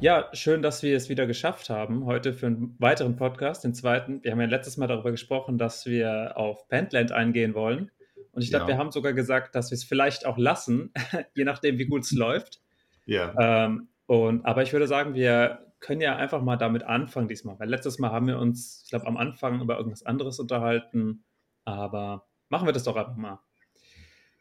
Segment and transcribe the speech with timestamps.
[0.00, 4.24] Ja, schön, dass wir es wieder geschafft haben, heute für einen weiteren Podcast, den zweiten.
[4.24, 7.90] Wir haben ja letztes Mal darüber gesprochen, dass wir auf Pentland eingehen wollen.
[8.32, 8.68] Und ich glaube, Ja.
[8.68, 10.92] wir haben sogar gesagt, dass wir es vielleicht auch lassen,
[11.34, 12.62] je nachdem, wie gut es läuft.
[13.04, 13.34] Ja.
[13.66, 17.68] Ähm, und, aber ich würde sagen, wir können ja einfach mal damit anfangen diesmal, weil
[17.68, 21.24] letztes Mal haben wir uns, ich glaube, am Anfang über irgendwas anderes unterhalten.
[21.66, 23.40] Aber machen wir das doch einfach mal.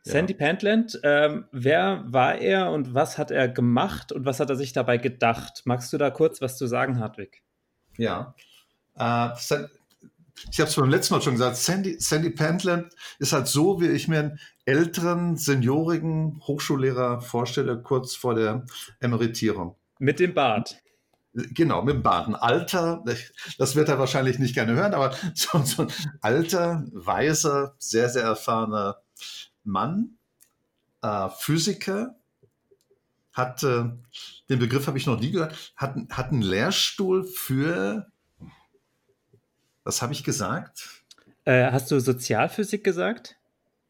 [0.05, 0.13] Ja.
[0.13, 4.55] Sandy Pentland, ähm, wer war er und was hat er gemacht und was hat er
[4.55, 5.63] sich dabei gedacht?
[5.65, 7.43] Magst du da kurz was zu sagen, Hartwig?
[7.97, 8.33] Ja.
[8.97, 9.29] Äh,
[10.51, 13.87] ich habe es beim letzten Mal schon gesagt, Sandy, Sandy Pentland ist halt so, wie
[13.87, 18.65] ich mir einen älteren, seniorigen Hochschullehrer vorstelle, kurz vor der
[18.99, 19.75] Emeritierung.
[19.99, 20.81] Mit dem Bart.
[21.33, 22.27] Genau, mit dem Bart.
[22.27, 23.03] Ein alter,
[23.57, 28.23] das wird er wahrscheinlich nicht gerne hören, aber so, so ein alter, weiser, sehr, sehr
[28.23, 29.01] erfahrener
[29.63, 30.17] Mann,
[31.01, 32.15] äh, Physiker,
[33.33, 33.85] hat, äh,
[34.49, 38.11] den Begriff habe ich noch nie gehört, hat, hat einen Lehrstuhl für,
[39.83, 41.03] was habe ich gesagt?
[41.45, 43.37] Äh, hast du Sozialphysik gesagt?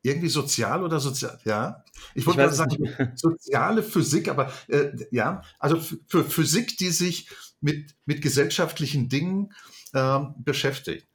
[0.01, 1.83] Irgendwie sozial oder sozial, ja.
[2.15, 7.29] Ich wollte gerade sagen, nicht soziale Physik, aber äh, ja, also für Physik, die sich
[7.59, 9.53] mit, mit gesellschaftlichen Dingen
[9.93, 11.05] ähm, beschäftigt.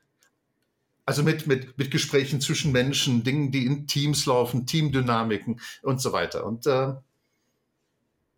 [1.06, 6.12] Also mit, mit, mit Gesprächen zwischen Menschen, Dingen, die in Teams laufen, Teamdynamiken und so
[6.12, 6.46] weiter.
[6.46, 6.94] Und äh,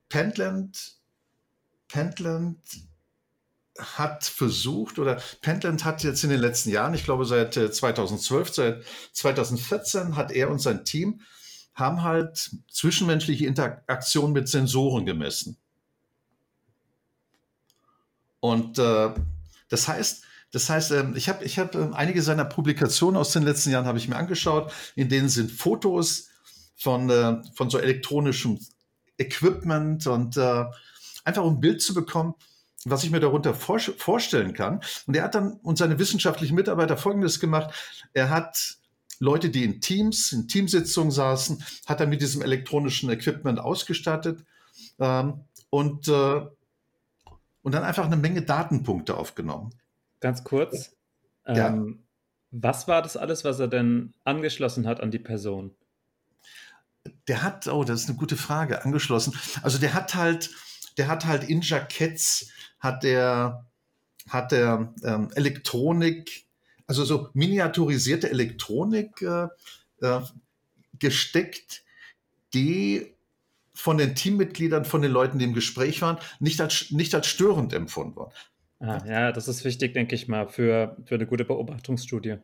[0.09, 0.97] Pentland,
[1.89, 2.59] Pentland
[3.79, 8.55] hat versucht, oder Pentland hat jetzt in den letzten Jahren, ich glaube seit äh, 2012,
[8.55, 11.21] seit 2014, hat er und sein Team
[11.75, 15.59] haben halt zwischenmenschliche Interaktion mit Sensoren gemessen.
[18.41, 19.13] Und äh,
[19.69, 20.25] das heißt,
[20.57, 23.85] das heißt, ähm, ich habe ich hab, ähm, einige seiner Publikationen aus den letzten Jahren
[23.85, 26.31] habe ich mir angeschaut, in denen sind Fotos
[26.77, 28.59] von, äh, von so elektronischem
[29.19, 30.65] Equipment und äh,
[31.25, 32.37] einfach um ein Bild zu bekommen,
[32.87, 34.81] was ich mir darunter vor, vorstellen kann.
[35.07, 37.75] Und er hat dann und seine wissenschaftlichen Mitarbeiter Folgendes gemacht.
[38.15, 38.79] Er hat
[39.19, 44.43] Leute, die in Teams, in Teamsitzungen saßen, hat er mit diesem elektronischen Equipment ausgestattet
[45.01, 46.41] ähm, und, äh,
[47.61, 49.75] und dann einfach eine Menge Datenpunkte aufgenommen.
[50.21, 50.97] Ganz kurz.
[51.47, 51.69] Ja.
[51.69, 52.07] Ähm,
[52.51, 55.75] was war das alles, was er denn angeschlossen hat an die Person?
[57.29, 59.35] Der hat, oh, das ist eine gute Frage, angeschlossen.
[59.63, 60.51] Also der hat halt,
[60.97, 62.51] der hat halt in Jacketts,
[62.81, 63.67] hat der,
[64.29, 66.47] hat der ähm, Elektronik,
[66.87, 69.49] also so miniaturisierte Elektronik äh,
[70.01, 70.21] äh,
[70.99, 71.85] gesteckt,
[72.55, 73.15] die
[73.75, 77.75] von den Teammitgliedern, von den Leuten, die im Gespräch waren, nicht als, nicht als störend
[77.75, 78.33] empfunden wurden.
[78.79, 82.37] Ah, ja, das ist wichtig, denke ich mal, für, für eine gute Beobachtungsstudie.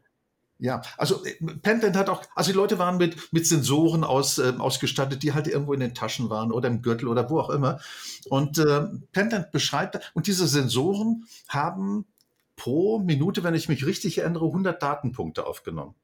[0.58, 4.52] Ja, also äh, Pentland hat auch, also die Leute waren mit, mit Sensoren aus, äh,
[4.58, 7.80] ausgestattet, die halt irgendwo in den Taschen waren oder im Gürtel oder wo auch immer.
[8.28, 12.06] Und äh, Pentland beschreibt, und diese Sensoren haben
[12.54, 15.96] pro Minute, wenn ich mich richtig erinnere, 100 Datenpunkte aufgenommen.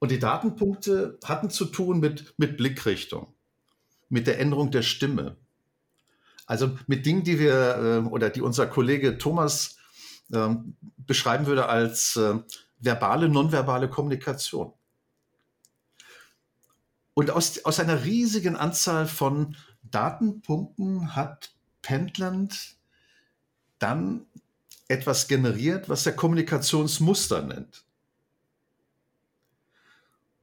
[0.00, 3.32] Und die Datenpunkte hatten zu tun mit, mit Blickrichtung,
[4.08, 5.36] mit der Änderung der Stimme.
[6.46, 9.76] Also mit Dingen, die wir äh, oder die unser Kollege Thomas
[10.32, 12.38] ähm, beschreiben würde als äh,
[12.78, 14.72] verbale, nonverbale Kommunikation.
[17.14, 22.76] Und aus, aus einer riesigen Anzahl von Datenpunkten hat Pentland
[23.78, 24.26] dann
[24.88, 27.84] etwas generiert, was er Kommunikationsmuster nennt.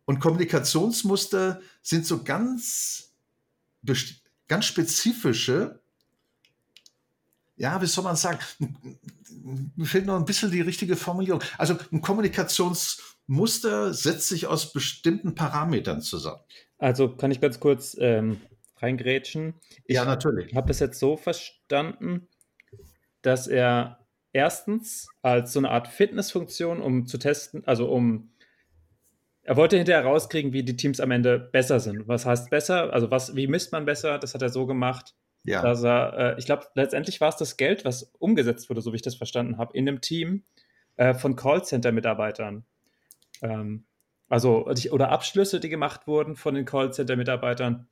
[0.06, 3.14] Und Kommunikationsmuster sind so ganz,
[4.48, 5.81] ganz spezifische,
[7.62, 8.40] ja, wie soll man sagen,
[9.76, 11.44] mir fehlt noch ein bisschen die richtige Formulierung.
[11.60, 16.42] Also ein Kommunikationsmuster setzt sich aus bestimmten Parametern zusammen.
[16.80, 18.42] Also kann ich ganz kurz ähm,
[18.78, 19.54] reingrätschen.
[19.86, 20.56] Ich Ja, natürlich.
[20.56, 22.28] habe das jetzt so verstanden,
[23.22, 28.32] dass er erstens als so eine Art Fitnessfunktion, um zu testen, also um
[29.44, 32.08] er wollte hinterher rauskriegen, wie die Teams am Ende besser sind.
[32.08, 32.94] Was heißt besser?
[32.94, 34.20] Also was, wie misst man besser?
[34.20, 37.58] Das hat er so gemacht, Ja, dass er, äh, ich glaube, letztendlich war es das
[37.58, 40.44] Geld, was umgesetzt wurde, so wie ich das verstanden habe, in einem Team
[40.98, 42.64] äh, von Callcenter-Mitarbeitern.
[43.42, 43.86] Ähm,
[44.30, 47.88] also, oder Abschlüsse, die gemacht wurden von den Callcenter-Mitarbeitern.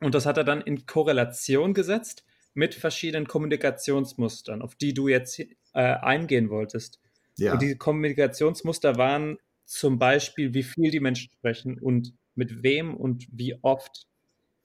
[0.00, 5.40] Und das hat er dann in Korrelation gesetzt mit verschiedenen Kommunikationsmustern, auf die du jetzt
[5.40, 7.00] äh, eingehen wolltest.
[7.36, 12.96] ja, Und die Kommunikationsmuster waren zum Beispiel, wie viel die Menschen sprechen und mit wem
[12.96, 14.06] und wie oft.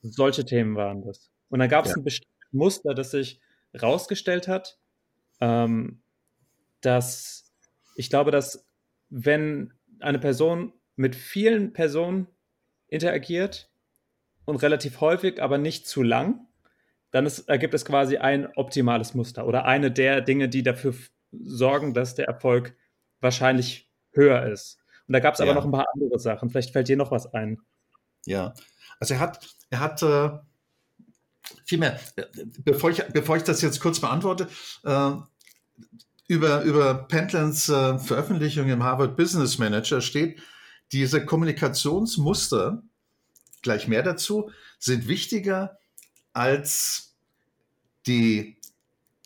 [0.01, 1.32] Solche Themen waren das.
[1.53, 1.97] Und dann gab es Ja.
[1.97, 3.39] ein bestimmtes Muster, das sich
[3.79, 4.79] rausgestellt hat,
[5.39, 6.01] ähm,
[6.81, 7.53] dass
[7.95, 8.65] ich glaube, dass
[9.11, 12.25] wenn eine Person mit vielen Personen
[12.87, 13.69] interagiert
[14.45, 16.47] und relativ häufig, aber nicht zu lang,
[17.11, 20.95] dann ist, ergibt es quasi ein optimales Muster oder eine der Dinge, die dafür
[21.31, 22.75] sorgen, dass der Erfolg
[23.19, 24.79] wahrscheinlich höher ist.
[25.07, 25.55] Und da gab es aber ja.
[25.55, 26.49] noch ein paar andere Sachen.
[26.49, 27.61] Vielleicht fällt dir noch was ein.
[28.25, 28.55] Ja,
[28.99, 30.31] also er hat, er hat äh,
[31.65, 31.99] vielmehr,
[32.63, 34.47] bevor ich, bevor ich das jetzt kurz beantworte,
[34.83, 35.11] äh,
[36.27, 40.41] über, über Pentlans äh, Veröffentlichung im Harvard Business Manager steht,
[40.91, 42.83] diese Kommunikationsmuster,
[43.61, 45.77] gleich mehr dazu, sind wichtiger
[46.33, 47.15] als
[48.07, 48.57] die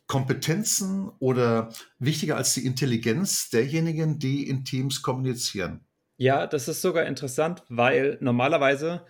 [0.07, 5.81] Kompetenzen oder wichtiger als die Intelligenz derjenigen, die in Teams kommunizieren.
[6.17, 9.05] Ja, das ist sogar interessant, weil normalerweise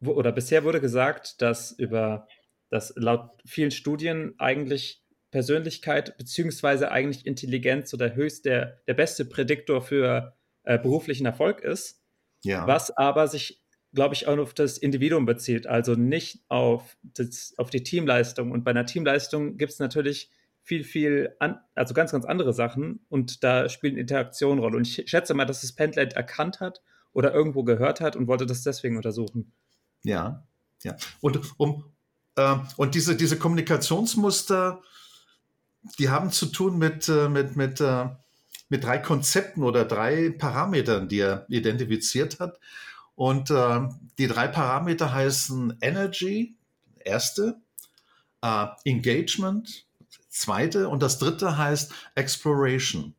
[0.00, 2.26] oder bisher wurde gesagt, dass über
[2.70, 9.82] dass laut vielen Studien eigentlich Persönlichkeit beziehungsweise eigentlich Intelligenz oder höchst der, der beste Prädiktor
[9.82, 10.34] für
[10.64, 12.02] äh, beruflichen Erfolg ist.
[12.42, 12.66] Ja.
[12.66, 13.62] Was aber sich,
[13.92, 18.50] glaube ich, auch auf das Individuum bezieht, also nicht auf, das, auf die Teamleistung.
[18.50, 20.30] Und bei einer Teamleistung gibt es natürlich
[20.62, 24.76] viel, viel, an, also ganz, ganz andere Sachen und da spielen Interaktionen Rolle.
[24.76, 26.82] Und ich schätze mal, dass es Pentland erkannt hat
[27.12, 29.52] oder irgendwo gehört hat und wollte das deswegen untersuchen.
[30.02, 30.46] Ja,
[30.82, 30.96] ja.
[31.20, 31.84] Und, um,
[32.76, 34.82] und diese, diese Kommunikationsmuster,
[35.98, 38.08] die haben zu tun mit, äh, mit, mit, äh,
[38.68, 42.58] mit drei Konzepten oder drei Parametern, die er identifiziert hat.
[43.14, 43.80] Und äh,
[44.18, 46.56] die drei Parameter heißen Energy,
[47.04, 47.60] erste,
[48.84, 49.86] Engagement,
[50.30, 53.14] zweite und das dritte heißt Exploration.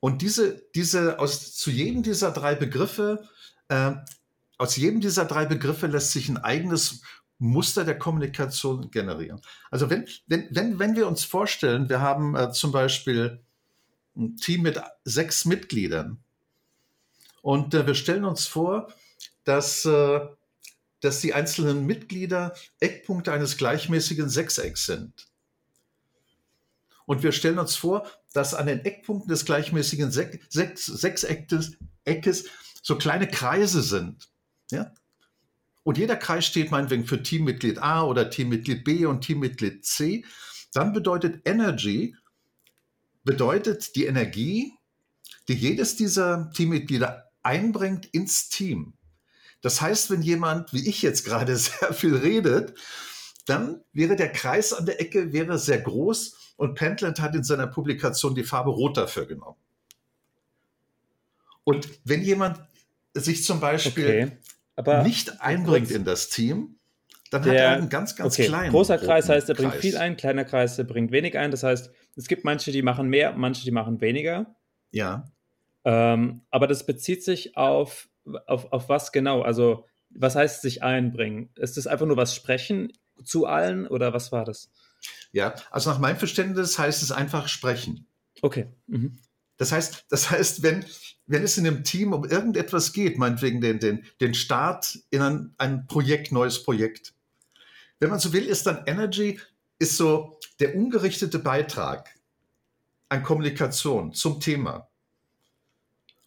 [0.00, 3.28] Und diese, diese aus zu jedem dieser drei Begriffe,
[3.68, 3.92] äh,
[4.58, 7.02] aus jedem dieser drei Begriffe lässt sich ein eigenes
[7.38, 9.40] Muster der Kommunikation generieren.
[9.70, 13.44] Also wenn, wenn, wenn, wenn wir uns vorstellen, wir haben äh, zum Beispiel
[14.16, 16.18] ein Team mit sechs Mitgliedern
[17.42, 18.88] und äh, wir stellen uns vor,
[19.44, 20.20] dass äh,
[21.00, 25.28] dass die einzelnen Mitglieder Eckpunkte eines gleichmäßigen Sechsecks sind.
[27.06, 31.76] Und wir stellen uns vor, dass an den Eckpunkten des gleichmäßigen Sechseckes
[32.82, 34.28] so kleine Kreise sind.
[34.70, 34.92] Ja?
[35.82, 40.24] Und jeder Kreis steht meinetwegen für Teammitglied A oder Teammitglied B und Teammitglied C.
[40.72, 42.16] Dann bedeutet Energy,
[43.24, 44.72] bedeutet die Energie,
[45.48, 48.94] die jedes dieser Teammitglieder einbringt ins Team.
[49.60, 52.74] Das heißt, wenn jemand, wie ich jetzt gerade, sehr viel redet,
[53.46, 57.68] dann wäre der Kreis an der Ecke wäre sehr groß und Pentland hat in seiner
[57.68, 59.58] Publikation die Farbe Rot dafür genommen.
[61.62, 62.60] Und wenn jemand
[63.14, 64.38] sich zum Beispiel okay.
[65.02, 66.78] Nicht einbringt in das Team,
[67.30, 68.46] dann der, hat er einen ganz, ganz okay.
[68.46, 68.70] kleinen.
[68.70, 69.80] Großer Kreis heißt, er bringt Kreis.
[69.80, 71.50] viel ein, kleiner Kreis, er bringt wenig ein.
[71.50, 74.56] Das heißt, es gibt manche, die machen mehr, manche, die machen weniger.
[74.90, 75.24] Ja.
[75.84, 78.08] Ähm, aber das bezieht sich auf
[78.46, 79.42] auf, auf was genau?
[79.42, 81.50] Also, was heißt sich einbringen?
[81.56, 82.92] Ist das einfach nur was sprechen
[83.24, 84.70] zu allen oder was war das?
[85.32, 88.08] Ja, also nach meinem Verständnis heißt es einfach sprechen.
[88.42, 88.68] Okay.
[88.86, 89.18] Mhm.
[89.56, 90.84] Das heißt, das heißt, wenn,
[91.26, 95.54] wenn es in einem Team um irgendetwas geht, meinetwegen den, den, den Start in ein,
[95.58, 97.14] ein Projekt, neues Projekt,
[97.98, 99.40] wenn man so will, ist dann Energy
[99.78, 102.10] ist so der ungerichtete Beitrag
[103.08, 104.88] an Kommunikation zum Thema.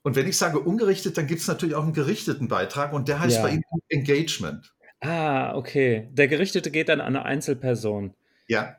[0.02, 3.20] Und wenn ich sage ungerichtet, dann gibt es natürlich auch einen gerichteten Beitrag und der
[3.20, 3.42] heißt ja.
[3.44, 4.74] bei Ihnen Engagement.
[5.02, 6.10] Ah, okay.
[6.12, 8.14] Der Gerichtete geht dann an eine Einzelperson.
[8.48, 8.78] Ja.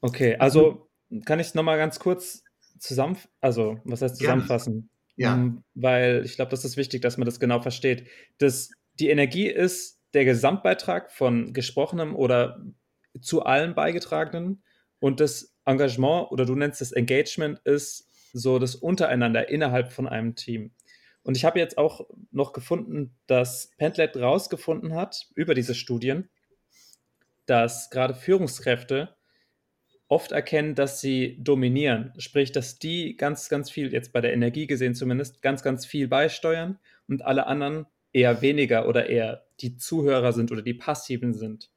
[0.00, 0.88] Okay, also
[1.24, 2.42] kann ich es nochmal ganz kurz
[2.78, 4.90] zusammen, also was heißt zusammenfassen?
[5.16, 5.34] Ja.
[5.34, 8.06] Um, weil ich glaube, das ist wichtig, dass man das genau versteht.
[8.38, 12.62] Das, die Energie ist der Gesamtbeitrag von gesprochenem oder
[13.20, 14.62] zu allen beigetragenen
[14.98, 20.34] und das Engagement oder du nennst es Engagement ist so das Untereinander innerhalb von einem
[20.34, 20.72] Team.
[21.22, 26.28] Und ich habe jetzt auch noch gefunden, dass Pentlet rausgefunden hat über diese Studien,
[27.46, 29.15] dass gerade Führungskräfte
[30.08, 32.12] oft erkennen, dass sie dominieren.
[32.18, 36.08] Sprich, dass die ganz, ganz viel, jetzt bei der Energie gesehen zumindest, ganz, ganz viel
[36.08, 41.70] beisteuern und alle anderen eher weniger oder eher die Zuhörer sind oder die passiven sind.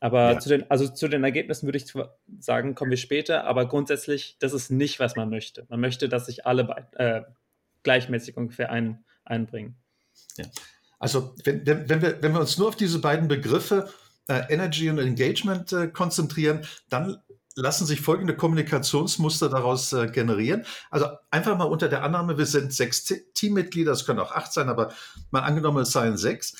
[0.00, 0.38] Aber ja.
[0.38, 1.92] zu den, also zu den Ergebnissen würde ich
[2.38, 5.66] sagen, kommen wir später, aber grundsätzlich, das ist nicht, was man möchte.
[5.68, 7.22] Man möchte, dass sich alle äh,
[7.82, 9.76] gleichmäßig ungefähr ein, einbringen.
[10.38, 10.46] Ja.
[10.98, 13.90] Also wenn, wenn, wir, wenn wir uns nur auf diese beiden Begriffe
[14.28, 17.18] äh, Energy und Engagement äh, konzentrieren, dann
[17.56, 20.64] lassen sich folgende Kommunikationsmuster daraus äh, generieren.
[20.90, 23.04] Also einfach mal unter der Annahme, wir sind sechs
[23.34, 24.92] Teammitglieder, es können auch acht sein, aber
[25.30, 26.54] mal angenommen, es seien sechs,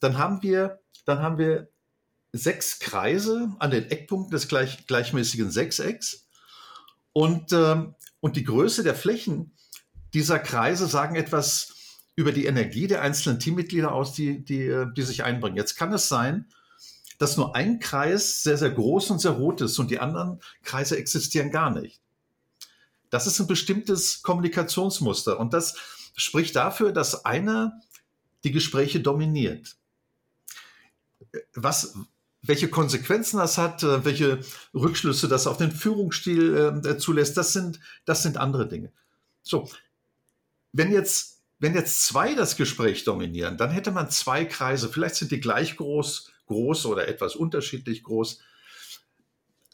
[0.00, 1.68] dann haben wir, dann haben wir
[2.32, 6.26] sechs Kreise an den Eckpunkten des gleich, gleichmäßigen Sechsecks.
[7.12, 9.54] Und, ähm, und die Größe der Flächen
[10.14, 11.74] dieser Kreise sagen etwas
[12.16, 15.56] über die Energie der einzelnen Teammitglieder aus, die, die, äh, die sich einbringen.
[15.56, 16.48] Jetzt kann es sein,
[17.22, 20.96] dass nur ein Kreis sehr, sehr groß und sehr rot ist und die anderen Kreise
[20.98, 22.00] existieren gar nicht.
[23.10, 25.76] Das ist ein bestimmtes Kommunikationsmuster und das
[26.16, 27.80] spricht dafür, dass einer
[28.42, 29.76] die Gespräche dominiert.
[31.54, 31.94] Was,
[32.42, 34.40] welche Konsequenzen das hat, äh, welche
[34.74, 38.90] Rückschlüsse das auf den Führungsstil äh, zulässt, das sind, das sind andere Dinge.
[39.44, 39.70] So,
[40.72, 45.30] wenn jetzt, wenn jetzt zwei das Gespräch dominieren, dann hätte man zwei Kreise, vielleicht sind
[45.30, 48.40] die gleich groß, groß oder etwas unterschiedlich groß.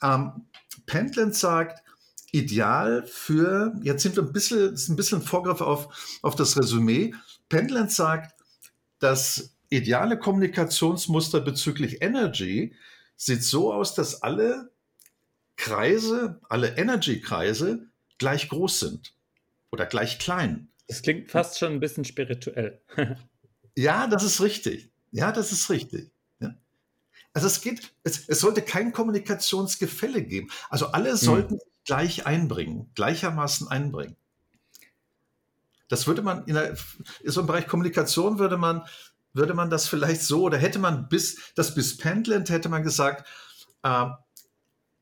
[0.02, 0.46] Ähm,
[0.86, 1.82] Pentland sagt,
[2.32, 6.56] ideal für, jetzt sind wir ein bisschen, ist ein bisschen ein Vorgriff auf, auf das
[6.56, 7.14] Resümee.
[7.48, 8.34] Pentland sagt,
[8.98, 12.74] das ideale Kommunikationsmuster bezüglich Energy
[13.16, 14.70] sieht so aus, dass alle
[15.56, 17.86] Kreise, alle Energy-Kreise
[18.18, 19.14] gleich groß sind
[19.70, 20.68] oder gleich klein.
[20.86, 22.80] Das klingt fast schon ein bisschen spirituell.
[23.76, 24.90] ja, das ist richtig.
[25.10, 26.10] Ja, das ist richtig.
[27.32, 30.50] Also es geht, es, es, sollte kein Kommunikationsgefälle geben.
[30.70, 31.16] Also alle hm.
[31.16, 31.60] sollten hm.
[31.84, 34.16] gleich einbringen, gleichermaßen einbringen.
[35.88, 36.76] Das würde man in, der,
[37.22, 38.82] in so einem Bereich Kommunikation würde man,
[39.32, 43.26] würde man das vielleicht so, oder hätte man bis, das bis Pentland hätte man gesagt,
[43.82, 44.06] äh,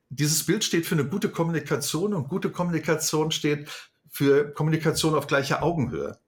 [0.09, 3.69] dieses Bild steht für eine gute Kommunikation und gute Kommunikation steht
[4.09, 6.19] für Kommunikation auf gleicher Augenhöhe.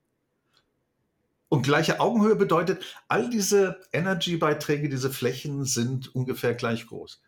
[1.49, 7.23] Und gleiche Augenhöhe bedeutet, all diese Energy-Beiträge, diese Flächen sind ungefähr gleich groß.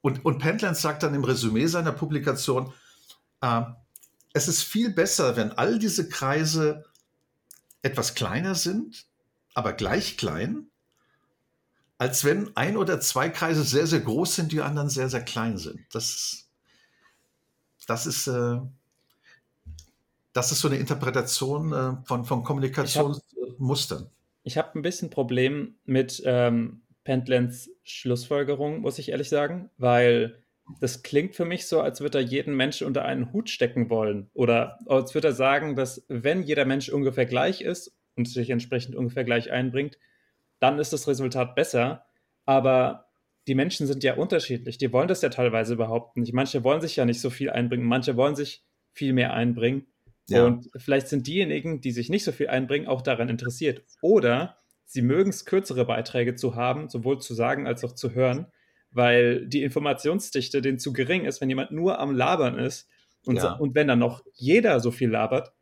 [0.00, 2.72] Und, und Pentland sagt dann im Resümee seiner Publikation,
[3.42, 3.62] äh,
[4.32, 6.84] es ist viel besser, wenn all diese Kreise
[7.82, 9.06] etwas kleiner sind,
[9.54, 10.68] aber gleich klein,
[11.98, 15.58] als wenn ein oder zwei Kreise sehr, sehr groß sind, die anderen sehr, sehr klein
[15.58, 15.80] sind.
[15.92, 16.48] Das,
[17.86, 18.60] das ist, äh,
[20.38, 24.08] das ist so eine Interpretation äh, von, von Kommunikationsmustern.
[24.44, 30.38] Ich habe hab ein bisschen Problem mit ähm, Pentlands Schlussfolgerung, muss ich ehrlich sagen, weil
[30.80, 34.30] das klingt für mich so, als würde er jeden Menschen unter einen Hut stecken wollen.
[34.32, 38.94] Oder als würde er sagen, dass wenn jeder Mensch ungefähr gleich ist und sich entsprechend
[38.94, 39.98] ungefähr gleich einbringt,
[40.60, 42.04] dann ist das Resultat besser.
[42.44, 43.08] Aber
[43.48, 44.78] die Menschen sind ja unterschiedlich.
[44.78, 46.32] Die wollen das ja teilweise überhaupt nicht.
[46.32, 49.86] Manche wollen sich ja nicht so viel einbringen, manche wollen sich viel mehr einbringen.
[50.28, 50.44] Ja.
[50.44, 53.82] Und vielleicht sind diejenigen, die sich nicht so viel einbringen, auch daran interessiert.
[54.02, 58.46] Oder sie mögen es, kürzere Beiträge zu haben, sowohl zu sagen als auch zu hören
[58.90, 62.88] weil die Informationsdichte denen zu gering ist, wenn jemand nur am Labern ist
[63.24, 63.52] und, ja.
[63.54, 65.52] und wenn dann noch jeder so viel labert,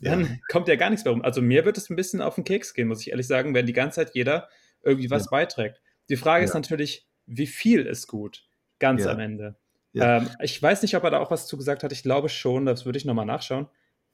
[0.00, 0.28] dann ja.
[0.48, 1.22] kommt ja gar nichts mehr rum.
[1.22, 3.66] Also mir wird es ein bisschen auf den Keks gehen, muss ich ehrlich sagen, wenn
[3.66, 4.48] die ganze Zeit jeder
[4.82, 5.80] irgendwie was beiträgt.
[6.08, 8.48] Die Frage ist natürlich, wie viel ist gut,
[8.78, 9.56] ganz am Ende.
[9.94, 11.92] Ähm, ich weiß nicht, ob er da auch was zu gesagt hat.
[11.92, 13.66] Ich glaube schon, das würde ich nochmal nachschauen.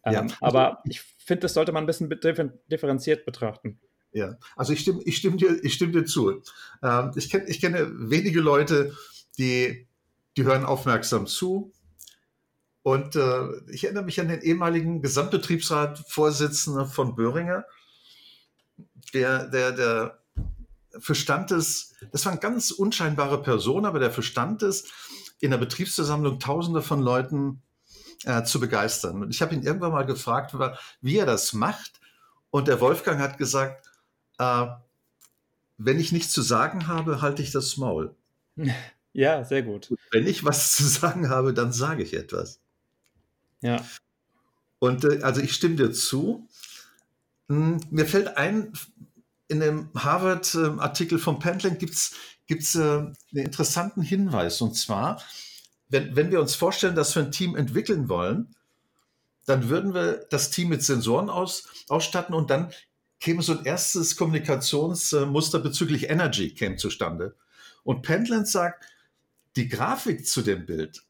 [0.05, 2.09] Ähm, aber ich finde, das sollte man ein bisschen
[2.71, 3.81] differenziert betrachten.
[4.13, 6.43] Ja, also ich stimme, ich stimme dir, ich stimme dir zu.
[6.83, 8.95] Ähm, ich, kenn, ich kenne wenige Leute,
[9.39, 9.89] die,
[10.37, 11.73] die hören aufmerksam zu.
[12.83, 17.65] Und äh, ich erinnere mich an den ehemaligen Gesamtbetriebsrat-Vorsitzenden von Böhringer,
[19.15, 20.19] der, der, der
[20.99, 24.93] verstand es, das war eine ganz unscheinbare Person, aber der verstand es,
[25.41, 27.63] in der Betriebsversammlung Tausende von Leuten
[28.25, 29.23] äh, zu begeistern.
[29.23, 30.55] Und ich habe ihn irgendwann mal gefragt,
[31.01, 32.01] wie er das macht.
[32.51, 33.87] Und der Wolfgang hat gesagt,
[34.39, 34.67] äh,
[35.77, 38.15] wenn ich nichts zu sagen habe, halte ich das Maul.
[39.17, 39.95] Ja, sehr gut.
[40.11, 42.59] Wenn ich was zu sagen habe, dann sage ich etwas.
[43.61, 43.81] Ja.
[44.81, 46.49] Und äh, also ich stimme dir zu.
[47.49, 48.73] Hm, mir fällt ein,
[49.47, 52.17] in dem Harvard-Artikel von Pentland gibt es
[52.47, 54.61] gibt's, äh, einen interessanten Hinweis.
[54.61, 55.23] Und zwar,
[55.95, 58.49] wenn, wenn wir uns vorstellen, dass wir ein Team entwickeln wollen,
[59.47, 62.73] dann würden wir das Team mit Sensoren aus, ausstatten und dann
[63.21, 67.37] käme so ein erstes Kommunikationsmuster bezüglich Energy käme zustande.
[67.85, 68.85] Und Pentland sagt,
[69.55, 71.05] die Grafik zu dem Bild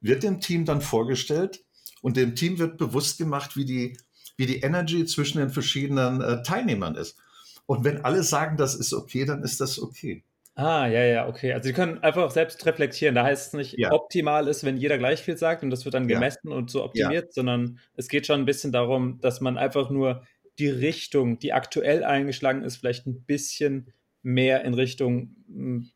[0.00, 1.62] wird dem Team dann vorgestellt
[2.00, 3.98] und dem Team wird bewusst gemacht, wie die,
[4.38, 7.18] wie die Energy zwischen den verschiedenen äh, Teilnehmern ist.
[7.66, 10.24] Und wenn alle sagen, das ist okay, dann ist das okay.
[10.54, 11.52] Ah, ja, ja, okay.
[11.54, 13.14] Also Sie können einfach selbst reflektieren.
[13.14, 13.90] Da heißt es nicht, ja.
[13.90, 16.56] optimal ist, wenn jeder gleich viel sagt und das wird dann gemessen ja.
[16.56, 17.32] und so optimiert, ja.
[17.32, 20.26] sondern es geht schon ein bisschen darum, dass man einfach nur
[20.58, 23.92] die Richtung, die aktuell eingeschlagen ist, vielleicht ein bisschen
[24.22, 25.90] mehr in Richtung, hm,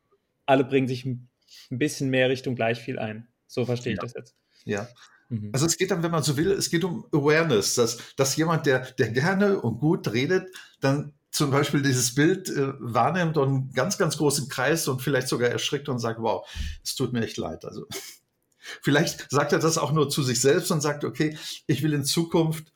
[0.47, 1.29] alle bringen sich ein
[1.71, 3.29] bisschen mehr Richtung gleich viel ein.
[3.47, 4.03] So verstehe ich ja.
[4.03, 4.37] das jetzt.
[4.65, 4.89] Ja.
[5.29, 5.51] Mhm.
[5.53, 8.67] Also es geht dann, wenn man so will, es geht um Awareness, dass, dass jemand,
[8.67, 10.49] der, der gerne und gut redet,
[10.81, 15.29] dann zum Beispiel dieses Bild äh, wahrnimmt und einen ganz, ganz großen Kreis und vielleicht
[15.29, 16.49] sogar erschrickt und sagt, wow,
[16.83, 17.67] es tut mir echt leid.
[17.67, 17.87] Also
[18.59, 22.05] vielleicht sagt er das auch nur zu sich selbst und sagt, okay, ich will in
[22.05, 22.73] Zukunft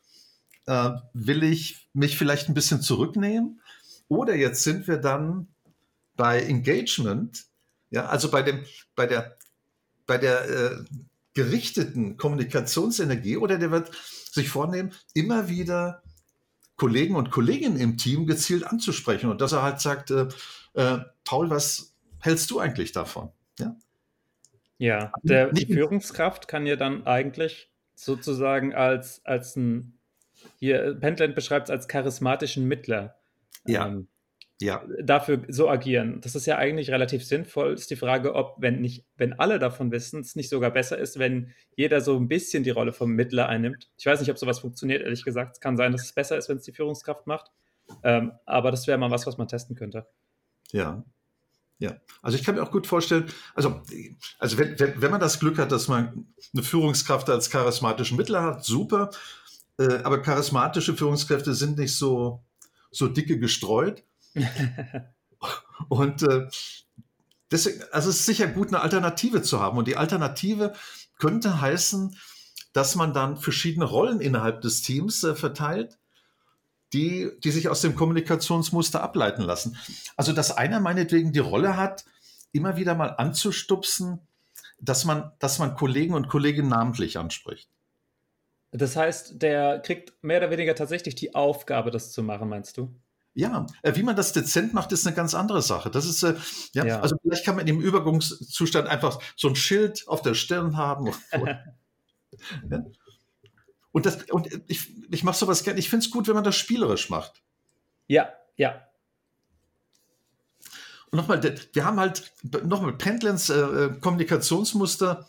[0.66, 3.62] äh, will ich mich vielleicht ein bisschen zurücknehmen?
[4.08, 5.48] Oder jetzt sind wir dann
[6.14, 7.46] bei Engagement,
[7.88, 9.38] ja, also bei dem, bei der,
[10.06, 10.84] bei der äh,
[11.32, 13.90] gerichteten Kommunikationsenergie oder der wird
[14.30, 16.02] sich vornehmen, immer wieder
[16.80, 20.28] Kollegen und Kolleginnen im Team gezielt anzusprechen und dass er halt sagt, äh,
[20.72, 23.28] äh, Paul, was hältst du eigentlich davon?
[23.58, 23.76] Ja,
[24.78, 29.98] ja der, die Führungskraft kann ja dann eigentlich sozusagen als, als ein,
[30.58, 33.18] hier, Pentland beschreibt es als charismatischen Mittler.
[33.66, 33.86] Ja.
[33.86, 34.08] Ähm,
[34.60, 34.84] ja.
[35.02, 36.20] dafür so agieren.
[36.20, 37.72] Das ist ja eigentlich relativ sinnvoll.
[37.72, 41.18] Ist die Frage, ob, wenn nicht, wenn alle davon wissen, es nicht sogar besser ist,
[41.18, 43.90] wenn jeder so ein bisschen die Rolle vom Mittler einnimmt.
[43.98, 45.56] Ich weiß nicht, ob sowas funktioniert, ehrlich gesagt.
[45.56, 47.50] Es kann sein, dass es besser ist, wenn es die Führungskraft macht.
[48.02, 50.06] Ähm, aber das wäre mal was, was man testen könnte.
[50.72, 51.04] Ja.
[51.78, 53.24] Ja, also ich kann mir auch gut vorstellen,
[53.54, 53.80] also,
[54.38, 58.42] also wenn, wenn, wenn man das Glück hat, dass man eine Führungskraft als charismatischen Mittler
[58.42, 59.08] hat, super.
[59.78, 62.44] Äh, aber charismatische Führungskräfte sind nicht so,
[62.90, 64.04] so dicke gestreut.
[65.88, 66.48] und äh,
[67.50, 69.78] deswegen, also es ist sicher gut, eine Alternative zu haben.
[69.78, 70.72] Und die Alternative
[71.18, 72.16] könnte heißen,
[72.72, 75.98] dass man dann verschiedene Rollen innerhalb des Teams äh, verteilt,
[76.92, 79.76] die, die sich aus dem Kommunikationsmuster ableiten lassen.
[80.16, 82.04] Also, dass einer meinetwegen die Rolle hat,
[82.52, 84.20] immer wieder mal anzustupsen,
[84.80, 87.68] dass man, dass man Kollegen und Kolleginnen namentlich anspricht.
[88.72, 92.94] Das heißt, der kriegt mehr oder weniger tatsächlich die Aufgabe, das zu machen, meinst du?
[93.34, 95.90] Ja, äh, wie man das dezent macht, ist eine ganz andere Sache.
[95.90, 96.34] Das ist, äh,
[96.72, 97.00] ja, ja.
[97.00, 101.10] also vielleicht kann man im Übergangszustand einfach so ein Schild auf der Stirn haben.
[102.70, 102.84] ja.
[103.92, 105.78] Und, das, und ich, ich mache sowas gerne.
[105.78, 107.42] Ich finde es gut, wenn man das spielerisch macht.
[108.08, 108.86] Ja, ja.
[111.10, 112.32] Und nochmal, wir haben halt,
[112.64, 115.26] nochmal, Pendlens äh, äh, Kommunikationsmuster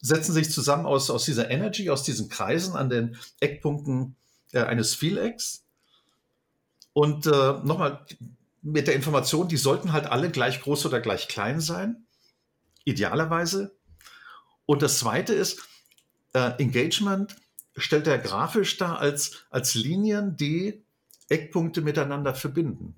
[0.00, 4.16] setzen sich zusammen aus, aus dieser Energy, aus diesen Kreisen an den Eckpunkten
[4.52, 5.64] äh, eines Vielecks.
[6.98, 8.04] Und äh, nochmal
[8.60, 12.08] mit der Information, die sollten halt alle gleich groß oder gleich klein sein,
[12.82, 13.78] idealerweise.
[14.66, 15.62] Und das Zweite ist,
[16.32, 17.36] äh, Engagement
[17.76, 20.82] stellt er grafisch dar als, als Linien, die
[21.28, 22.96] Eckpunkte miteinander verbinden.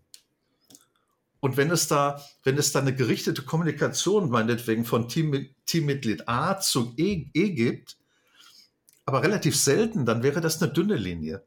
[1.40, 6.59] Und wenn es da, wenn es da eine gerichtete Kommunikation meinetwegen von Team, Teammitglied A
[6.59, 7.98] zu e, e gibt,
[9.05, 11.44] aber relativ selten, dann wäre das eine dünne Linie.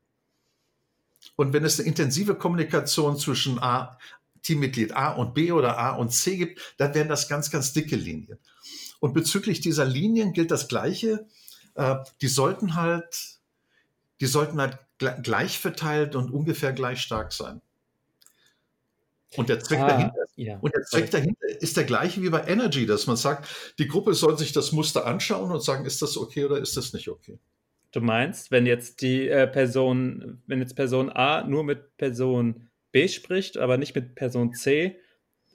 [1.36, 3.98] Und wenn es eine intensive Kommunikation zwischen A,
[4.44, 7.96] Teammitglied A und B oder A und C gibt, dann wären das ganz, ganz dicke
[7.96, 8.38] Linien.
[9.00, 11.28] Und bezüglich dieser Linien gilt das Gleiche.
[11.76, 13.40] Äh, die sollten halt,
[14.20, 17.62] die sollten halt gleich verteilt und ungefähr gleich stark sein.
[19.36, 20.58] Und der Zweck, ah, dahinter, ja.
[20.60, 24.14] und der Zweck dahinter ist der gleiche wie bei Energy, dass man sagt, die Gruppe
[24.14, 27.40] soll sich das Muster anschauen und sagen, ist das okay oder ist das nicht okay.
[27.94, 33.08] Du meinst, wenn jetzt die äh, Person, wenn jetzt Person A nur mit Person B
[33.08, 35.00] spricht, aber nicht mit Person C,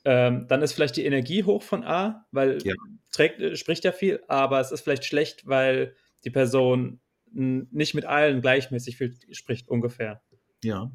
[0.05, 2.75] ähm, dann ist vielleicht die Energie hoch von A, weil ja.
[3.11, 8.05] trägt, äh, spricht ja viel, aber es ist vielleicht schlecht, weil die Person nicht mit
[8.05, 10.23] allen gleichmäßig viel spricht, ungefähr.
[10.63, 10.93] Ja.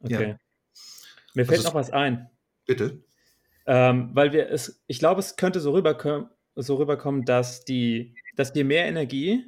[0.00, 0.30] Okay.
[0.30, 0.38] Ja.
[1.34, 2.30] Mir fällt also, noch was ein.
[2.64, 3.02] Bitte.
[3.66, 8.54] Ähm, weil wir es, ich glaube, es könnte so rüberkommen, so rüberkommen, dass die, dass
[8.54, 9.44] je mehr Energie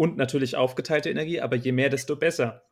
[0.00, 2.62] und natürlich aufgeteilte Energie, aber je mehr, desto besser.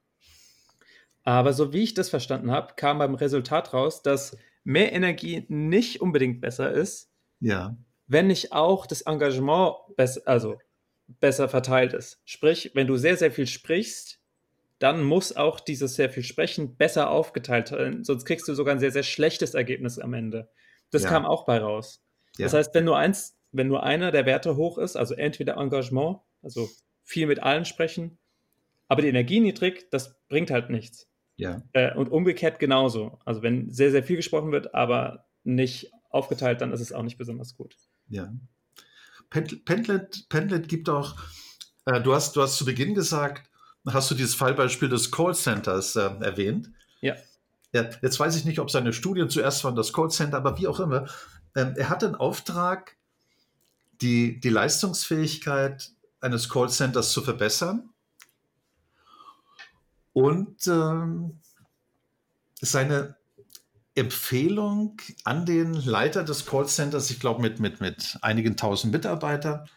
[1.25, 6.01] Aber so wie ich das verstanden habe, kam beim Resultat raus, dass mehr Energie nicht
[6.01, 7.77] unbedingt besser ist, ja.
[8.07, 10.59] wenn nicht auch das Engagement besser, also
[11.21, 12.23] besser verteilt ist.
[12.25, 14.21] Sprich, wenn du sehr, sehr viel sprichst,
[14.79, 18.81] dann muss auch dieses sehr viel Sprechen besser aufgeteilt sein, sonst kriegst du sogar ein
[18.81, 20.49] sehr, sehr schlechtes Ergebnis am Ende.
[20.91, 21.11] Das ja.
[21.11, 22.03] kam auch bei raus.
[22.39, 22.47] Ja.
[22.47, 26.21] Das heißt, wenn nur eins, wenn nur einer der Werte hoch ist, also entweder Engagement,
[26.43, 26.71] also
[27.09, 28.19] viel mit allen sprechen,
[28.87, 31.09] aber die Energie niedrig, das bringt halt nichts.
[31.37, 31.63] Ja.
[31.73, 33.19] Äh, und umgekehrt genauso.
[33.25, 37.17] Also wenn sehr, sehr viel gesprochen wird, aber nicht aufgeteilt, dann ist es auch nicht
[37.17, 37.77] besonders gut.
[38.09, 38.31] Ja.
[39.31, 41.17] Pendlet, Pendlet gibt auch,
[41.87, 43.51] äh, du, hast, du hast zu Beginn gesagt,
[43.87, 46.71] hast du dieses Fallbeispiel des Callcenters äh, erwähnt.
[47.01, 47.15] Ja.
[47.73, 47.89] ja.
[48.03, 51.07] Jetzt weiß ich nicht, ob seine Studien zuerst waren das Callcenter, aber wie auch immer.
[51.57, 52.97] Ähm, er hat den Auftrag,
[54.03, 57.91] die, die Leistungsfähigkeit eines Callcenters zu verbessern.
[60.13, 61.41] Und ähm,
[62.61, 63.17] seine
[63.95, 69.69] Empfehlung an den Leiter des Callcenters, ich glaube mit, mit, mit einigen tausend Mitarbeitern,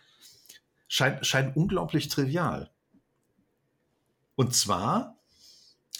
[0.87, 2.69] scheint, scheint unglaublich trivial.
[4.35, 5.17] Und zwar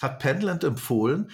[0.00, 1.30] hat Penland empfohlen,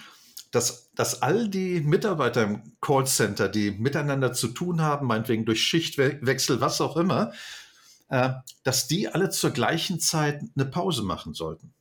[0.51, 6.59] dass, dass all die Mitarbeiter im Callcenter, die miteinander zu tun haben, meinetwegen durch Schichtwechsel,
[6.61, 7.31] was auch immer,
[8.09, 8.31] äh,
[8.63, 11.73] dass die alle zur gleichen Zeit eine Pause machen sollten.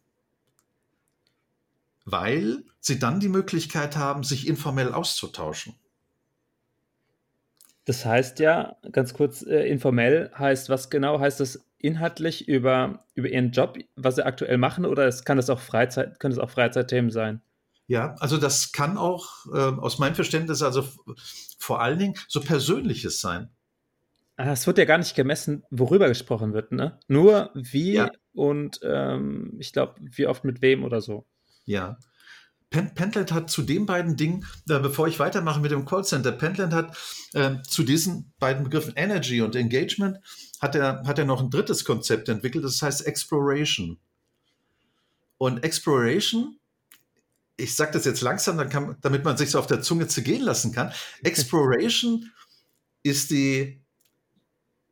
[2.04, 5.74] Weil sie dann die Möglichkeit haben, sich informell auszutauschen.
[7.84, 11.20] Das heißt ja, ganz kurz äh, informell, heißt was genau?
[11.20, 15.48] Heißt das inhaltlich über, über Ihren Job, was Sie aktuell machen, oder es kann das
[15.48, 17.40] auch Freizeit, können es auch Freizeitthemen sein?
[17.86, 20.86] Ja, also das kann auch äh, aus meinem Verständnis also
[21.58, 23.48] vor allen Dingen so Persönliches sein.
[24.40, 27.00] Ah, es wird ja gar nicht gemessen, worüber gesprochen wird, ne?
[27.08, 28.08] Nur wie ja.
[28.34, 31.26] und ähm, ich glaube, wie oft mit wem oder so.
[31.64, 31.98] Ja.
[32.70, 36.72] Pen Pentland hat zu den beiden Dingen, äh, bevor ich weitermache mit dem Callcenter, Pentland
[36.72, 36.96] hat
[37.34, 40.18] äh, zu diesen beiden Begriffen Energy und Engagement,
[40.60, 43.98] hat er, hat er noch ein drittes Konzept entwickelt, das heißt Exploration.
[45.36, 46.60] Und Exploration,
[47.56, 50.70] ich sage das jetzt langsam, kann, damit man sich so auf der Zunge zergehen lassen
[50.70, 50.92] kann.
[51.24, 52.30] Exploration
[53.02, 53.82] ist die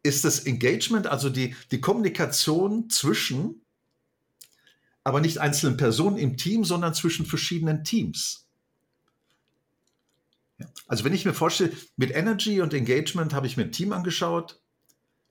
[0.09, 3.63] ist das Engagement, also die, die Kommunikation zwischen
[5.07, 8.49] aber nicht einzelnen Personen im Team, sondern zwischen verschiedenen Teams.
[10.89, 14.61] Also wenn ich mir vorstelle, mit Energy und Engagement habe ich mir ein Team angeschaut,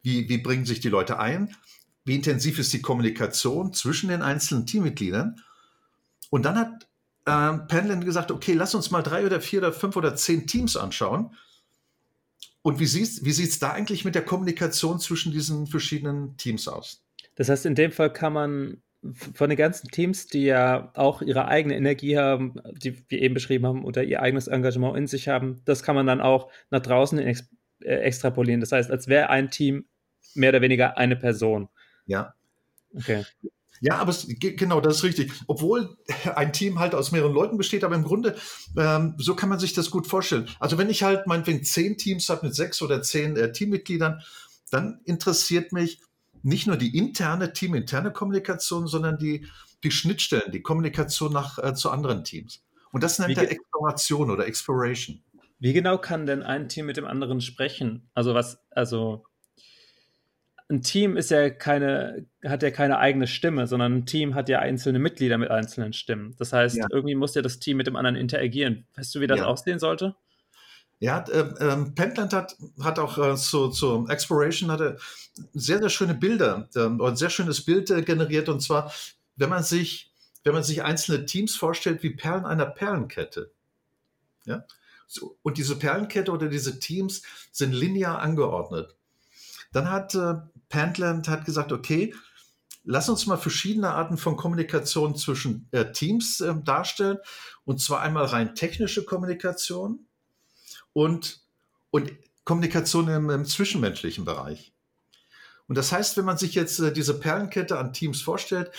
[0.02, 1.54] wie, wie bringen sich die Leute ein,
[2.06, 5.42] wie intensiv ist die Kommunikation zwischen den einzelnen Teammitgliedern.
[6.30, 6.88] Und dann hat
[7.26, 10.78] äh, Penland gesagt, okay, lass uns mal drei oder vier oder fünf oder zehn Teams
[10.78, 11.36] anschauen.
[12.66, 17.06] Und wie sieht es wie da eigentlich mit der Kommunikation zwischen diesen verschiedenen Teams aus?
[17.36, 18.82] Das heißt, in dem Fall kann man
[19.36, 23.68] von den ganzen Teams, die ja auch ihre eigene Energie haben, die wir eben beschrieben
[23.68, 27.20] haben, oder ihr eigenes Engagement in sich haben, das kann man dann auch nach draußen
[27.20, 27.48] ex
[27.82, 28.62] äh, extrapolieren.
[28.62, 29.86] Das heißt, als wäre ein Team
[30.34, 31.70] mehr oder weniger eine Person.
[32.08, 32.34] Ja.
[32.96, 33.26] Okay.
[33.82, 35.32] Ja, aber es, genau, das ist richtig.
[35.48, 35.98] Obwohl
[36.36, 38.36] ein Team halt aus mehreren Leuten besteht, aber im Grunde,
[38.78, 40.48] ähm, so kann man sich das gut vorstellen.
[40.60, 44.22] Also wenn ich halt meinetwegen zehn Teams habe mit sechs oder zehn äh, Teammitgliedern,
[44.72, 46.00] dann interessiert mich,
[46.46, 49.48] nicht nur die interne, teaminterne Kommunikation, sondern die,
[49.84, 52.64] die Schnittstellen, die Kommunikation nach, äh, zu anderen Teams.
[52.92, 55.24] Und das nennt er Exploration oder Exploration.
[55.60, 58.10] Wie genau kann denn ein Team mit dem anderen sprechen?
[58.14, 59.26] Also was, also
[60.68, 64.60] ein Team ist ja keine, hat ja keine eigene Stimme, sondern ein Team hat ja
[64.60, 66.36] einzelne Mitglieder mit einzelnen Stimmen.
[66.40, 66.88] Das heißt, ja.
[66.92, 68.88] irgendwie muss ja das Team mit dem anderen interagieren.
[68.96, 69.46] Weißt du, wie das ja.
[69.46, 70.16] aussehen sollte?
[71.00, 74.98] Ja, äh, äh, Pentland hat, hat auch äh, zu, zu Exploration hatte
[75.54, 78.50] sehr, sehr schöne Bilder, äh, ein sehr schönes Bild äh, generiert.
[78.50, 78.92] Und zwar,
[79.36, 80.12] wenn man sich,
[80.44, 83.52] wenn man sich einzelne Teams vorstellt wie Perlen einer Perlenkette.
[84.46, 84.66] Ja?
[85.06, 88.96] So, und diese Perlenkette oder diese Teams sind linear angeordnet.
[89.76, 90.36] Dann hat äh,
[90.70, 92.16] Pentland hat gesagt, okay,
[92.86, 97.18] lass uns mal verschiedene Arten von Kommunikation zwischen äh, Teams äh, darstellen.
[97.66, 100.08] Und zwar einmal rein technische Kommunikation
[100.94, 101.42] und,
[101.92, 102.10] und
[102.46, 104.74] Kommunikation im, im zwischenmenschlichen Bereich.
[105.68, 108.72] Und das heißt, wenn man sich jetzt äh, diese Perlenkette an Teams vorstellt,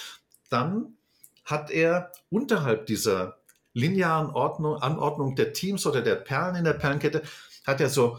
[0.49, 0.97] dann
[1.45, 3.37] hat er unterhalb dieser
[3.75, 7.21] linearen Ordnung, Anordnung der Teams oder der Perlen in der Perlenkette,
[7.67, 8.19] hat er so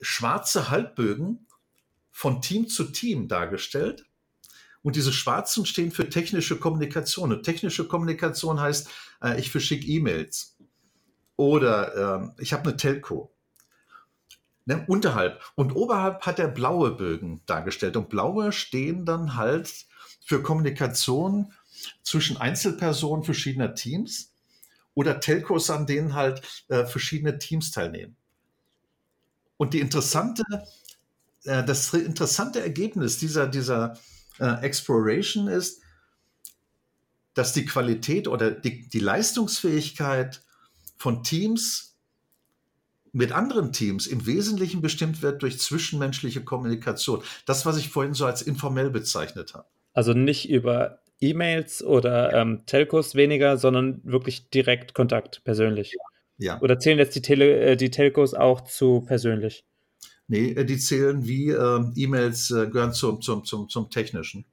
[0.00, 1.45] schwarze Halbbögen
[2.16, 4.06] von Team zu Team dargestellt.
[4.80, 7.30] Und diese schwarzen stehen für technische Kommunikation.
[7.30, 8.88] Und technische Kommunikation heißt,
[9.22, 10.56] äh, ich verschicke E-Mails
[11.36, 13.34] oder äh, ich habe eine Telco.
[14.64, 15.42] Ne, unterhalb.
[15.56, 17.98] Und oberhalb hat er blaue Bögen dargestellt.
[17.98, 19.70] Und blaue stehen dann halt
[20.24, 21.52] für Kommunikation
[22.02, 24.32] zwischen Einzelpersonen verschiedener Teams
[24.94, 28.16] oder Telcos, an denen halt äh, verschiedene Teams teilnehmen.
[29.58, 30.42] Und die interessante,
[31.46, 33.98] äh, das interessante Ergebnis dieser, dieser
[34.38, 35.80] äh, Exploration ist,
[37.34, 40.42] dass die Qualität oder die, die Leistungsfähigkeit
[40.96, 41.96] von Teams
[43.12, 47.22] mit anderen Teams im Wesentlichen bestimmt wird durch zwischenmenschliche Kommunikation.
[47.46, 49.64] Das, was ich vorhin so als informell bezeichnet habe.
[49.94, 55.96] Also nicht über E-Mails oder ähm, Telcos weniger, sondern wirklich direkt Kontakt, persönlich.
[56.36, 56.60] Ja.
[56.60, 59.64] Oder zählen jetzt die, Tele äh, die Telcos auch zu persönlich?
[60.28, 64.44] Nee, äh, die zählen wie äh, E-Mails äh, gehören zum, zum, zum, zum Technischen.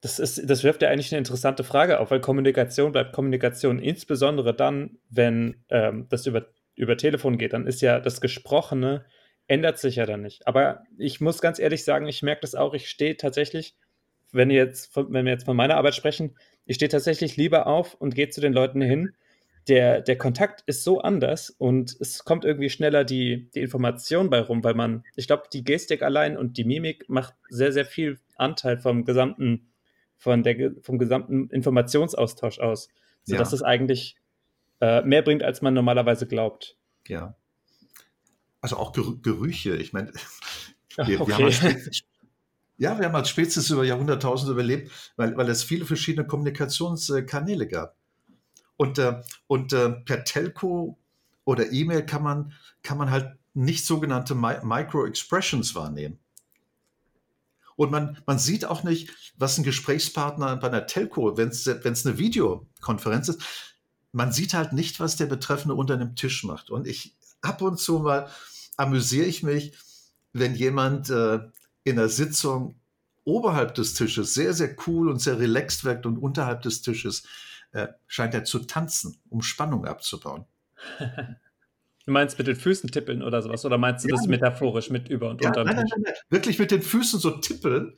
[0.00, 4.54] Das, ist, das wirft ja eigentlich eine interessante Frage auf, weil Kommunikation bleibt Kommunikation, insbesondere
[4.54, 9.04] dann, wenn ähm, das über, über Telefon geht, dann ist ja das Gesprochene,
[9.46, 10.46] ändert sich ja dann nicht.
[10.46, 13.76] Aber ich muss ganz ehrlich sagen, ich merke das auch, ich stehe tatsächlich,
[14.32, 18.14] wenn, jetzt, wenn wir jetzt von meiner Arbeit sprechen, ich stehe tatsächlich lieber auf und
[18.14, 19.12] gehe zu den Leuten hin.
[19.68, 24.40] Der, der Kontakt ist so anders und es kommt irgendwie schneller die, die Information bei
[24.40, 28.18] rum, weil man, ich glaube, die Gestik allein und die Mimik macht sehr, sehr viel
[28.36, 29.70] Anteil vom gesamten
[30.20, 32.88] von der, vom gesamten Informationsaustausch aus,
[33.24, 33.56] sodass ja.
[33.56, 34.16] es eigentlich
[34.80, 36.76] äh, mehr bringt, als man normalerweise glaubt.
[37.08, 37.34] Ja.
[38.60, 39.76] Also auch Ger Gerüche.
[39.76, 40.12] Ich meine,
[40.96, 41.38] wir, okay.
[41.38, 41.80] wir, haben
[42.76, 47.96] ja, wir haben als Spezies über Jahrhunderttausende überlebt, weil, weil es viele verschiedene Kommunikationskanäle gab.
[48.80, 50.98] Und, äh, und äh, per Telco
[51.44, 56.18] oder E-Mail kann man, kann man halt nicht sogenannte Micro-Expressions wahrnehmen.
[57.76, 62.16] Und man, man sieht auch nicht, was ein Gesprächspartner bei einer Telco, wenn es eine
[62.16, 63.42] Videokonferenz ist,
[64.12, 66.70] man sieht halt nicht, was der Betreffende unter einem Tisch macht.
[66.70, 68.30] Und ich ab und zu mal
[68.78, 69.74] amüsiere ich mich,
[70.32, 71.40] wenn jemand äh,
[71.84, 72.76] in der Sitzung
[73.24, 77.24] oberhalb des Tisches sehr, sehr cool und sehr relaxed wirkt und unterhalb des Tisches
[77.72, 80.44] äh, scheint er zu tanzen, um Spannung abzubauen.
[82.06, 83.64] Du meinst mit den Füßen tippeln oder sowas?
[83.64, 85.64] Oder meinst du ja, das metaphorisch mit über und ja, unter?
[85.64, 87.94] Nein, nein, nein, nein, wirklich mit den Füßen so tippeln.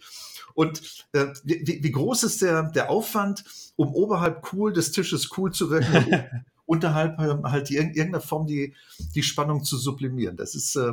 [0.55, 3.45] Und äh, wie, wie, groß ist der, der Aufwand,
[3.77, 8.75] um oberhalb cool des Tisches cool zu wirken, unterhalb äh, halt die, irgendeiner Form die,
[9.15, 10.37] die Spannung zu sublimieren?
[10.37, 10.93] Das ist, äh,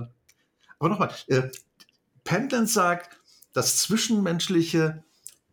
[0.78, 1.50] aber nochmal, äh,
[2.24, 3.20] Pendleton sagt,
[3.54, 5.04] das Zwischenmenschliche,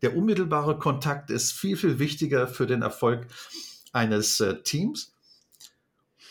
[0.02, 3.26] der unmittelbare Kontakt ist viel, viel wichtiger für den Erfolg
[3.92, 5.14] eines äh, Teams.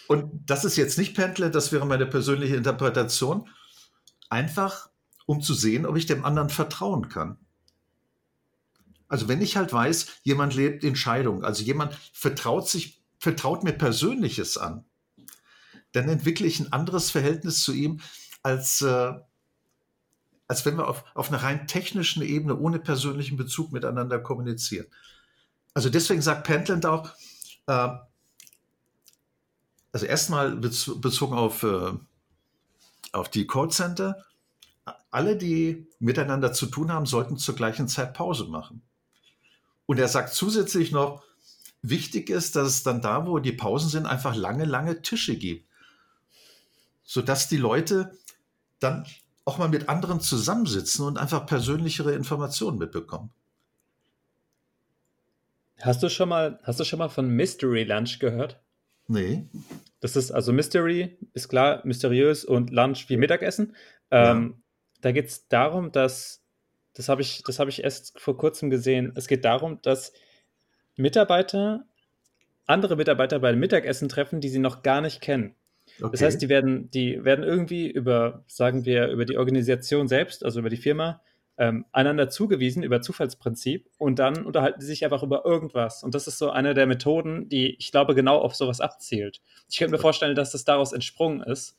[0.07, 3.49] Und das ist jetzt nicht Pendler, das wäre meine persönliche Interpretation.
[4.29, 4.89] Einfach,
[5.25, 7.37] um zu sehen, ob ich dem anderen vertrauen kann.
[9.07, 13.73] Also wenn ich halt weiß, jemand lebt in Scheidung, also jemand vertraut sich, vertraut mir
[13.73, 14.85] Persönliches an,
[15.91, 18.01] dann entwickle ich ein anderes Verhältnis zu ihm,
[18.43, 19.13] als, äh,
[20.47, 24.87] als wenn wir auf, auf einer rein technischen Ebene ohne persönlichen Bezug miteinander kommunizieren.
[25.73, 27.11] Also deswegen sagt Pentland auch,
[27.67, 27.89] äh,
[29.91, 31.93] also erstmal bezogen auf, äh,
[33.11, 34.25] auf die Callcenter,
[35.09, 38.81] alle, die miteinander zu tun haben, sollten zur gleichen Zeit Pause machen.
[39.85, 41.23] Und er sagt zusätzlich noch,
[41.81, 45.69] wichtig ist, dass es dann da, wo die Pausen sind, einfach lange, lange Tische gibt,
[47.03, 48.17] sodass die Leute
[48.79, 49.05] dann
[49.45, 53.31] auch mal mit anderen zusammensitzen und einfach persönlichere Informationen mitbekommen.
[55.81, 58.59] Hast du schon mal, hast du schon mal von Mystery Lunch gehört?
[59.07, 59.45] Nee.
[59.99, 63.75] Das ist also Mystery, ist klar, mysteriös und Lunch wie Mittagessen.
[64.11, 64.61] Ähm,
[65.01, 66.41] Da geht es darum, dass,
[66.93, 70.13] das habe ich, das ich erst vor kurzem gesehen, es geht darum, dass
[70.95, 71.85] Mitarbeiter
[72.65, 75.55] andere Mitarbeiter beim Mittagessen treffen, die sie noch gar nicht kennen.
[75.99, 76.09] Okay.
[76.11, 80.59] Das heißt, die werden, die werden irgendwie über, sagen wir, über die Organisation selbst, also
[80.59, 81.21] über die Firma,
[81.57, 86.03] ähm, einander zugewiesen über Zufallsprinzip und dann unterhalten sie sich einfach über irgendwas.
[86.03, 89.41] Und das ist so eine der Methoden, die ich glaube genau auf sowas abzielt.
[89.69, 91.77] Ich könnte mir vorstellen, dass das daraus entsprungen ist,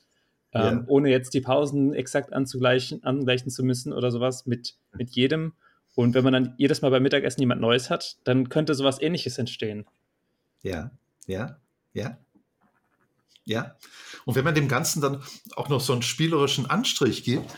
[0.53, 0.85] ähm, ja.
[0.87, 5.53] ohne jetzt die Pausen exakt anzugleichen, angleichen zu müssen oder sowas mit, mit jedem.
[5.95, 9.39] Und wenn man dann jedes Mal beim Mittagessen jemand Neues hat, dann könnte sowas ähnliches
[9.39, 9.87] entstehen.
[10.63, 10.91] Ja,
[11.27, 11.59] ja,
[11.93, 12.19] ja.
[13.47, 13.77] Ja.
[14.25, 15.23] Und wenn man dem Ganzen dann
[15.55, 17.51] auch noch so einen spielerischen Anstrich gibt,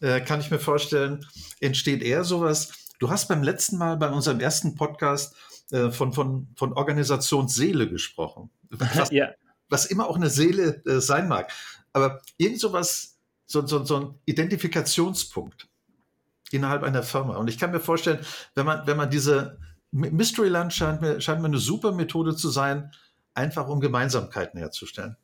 [0.00, 1.26] äh, kann ich mir vorstellen,
[1.60, 2.72] entsteht eher sowas.
[2.98, 5.36] Du hast beim letzten Mal bei unserem ersten Podcast
[5.70, 8.50] äh, von, von, von Organisationsseele gesprochen.
[8.70, 9.28] Was, ja.
[9.68, 11.52] was immer auch eine Seele äh, sein mag.
[11.92, 15.68] Aber irgend sowas, so, so, so ein Identifikationspunkt
[16.50, 17.36] innerhalb einer Firma.
[17.36, 18.20] Und ich kann mir vorstellen,
[18.54, 19.58] wenn man, wenn man diese
[19.90, 22.90] Mystery Lunch scheint mir, scheint mir eine super Methode zu sein,
[23.38, 25.16] einfach um Gemeinsamkeiten herzustellen.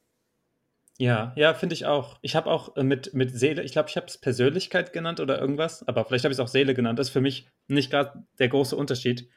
[0.97, 2.19] Ja, ja, finde ich auch.
[2.23, 5.41] Ich habe auch äh, mit, mit Seele, ich glaube, ich habe es Persönlichkeit genannt oder
[5.41, 6.99] irgendwas, aber vielleicht habe ich es auch Seele genannt.
[6.99, 9.29] Das ist für mich nicht gerade der große Unterschied.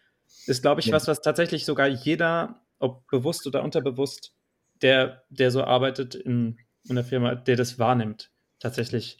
[0.45, 0.93] Ist, glaube ich, ja.
[0.93, 4.35] was, was tatsächlich sogar jeder, ob bewusst oder unterbewusst,
[4.83, 9.17] der, der so arbeitet in, in der Firma, der das wahrnimmt, tatsächlich.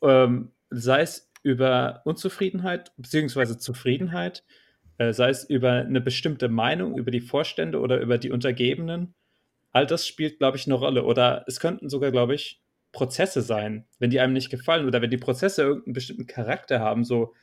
[0.00, 4.42] Ähm, sei es über Unzufriedenheit beziehungsweise Zufriedenheit,
[4.98, 9.14] sei es über eine bestimmte Meinung, über die Vorstände oder über die Untergebenen.
[9.72, 11.04] All das spielt, glaube ich, eine Rolle.
[11.04, 15.10] Oder es könnten sogar, glaube ich, Prozesse sein, wenn die einem nicht gefallen oder wenn
[15.10, 17.34] die Prozesse irgendeinen bestimmten Charakter haben, so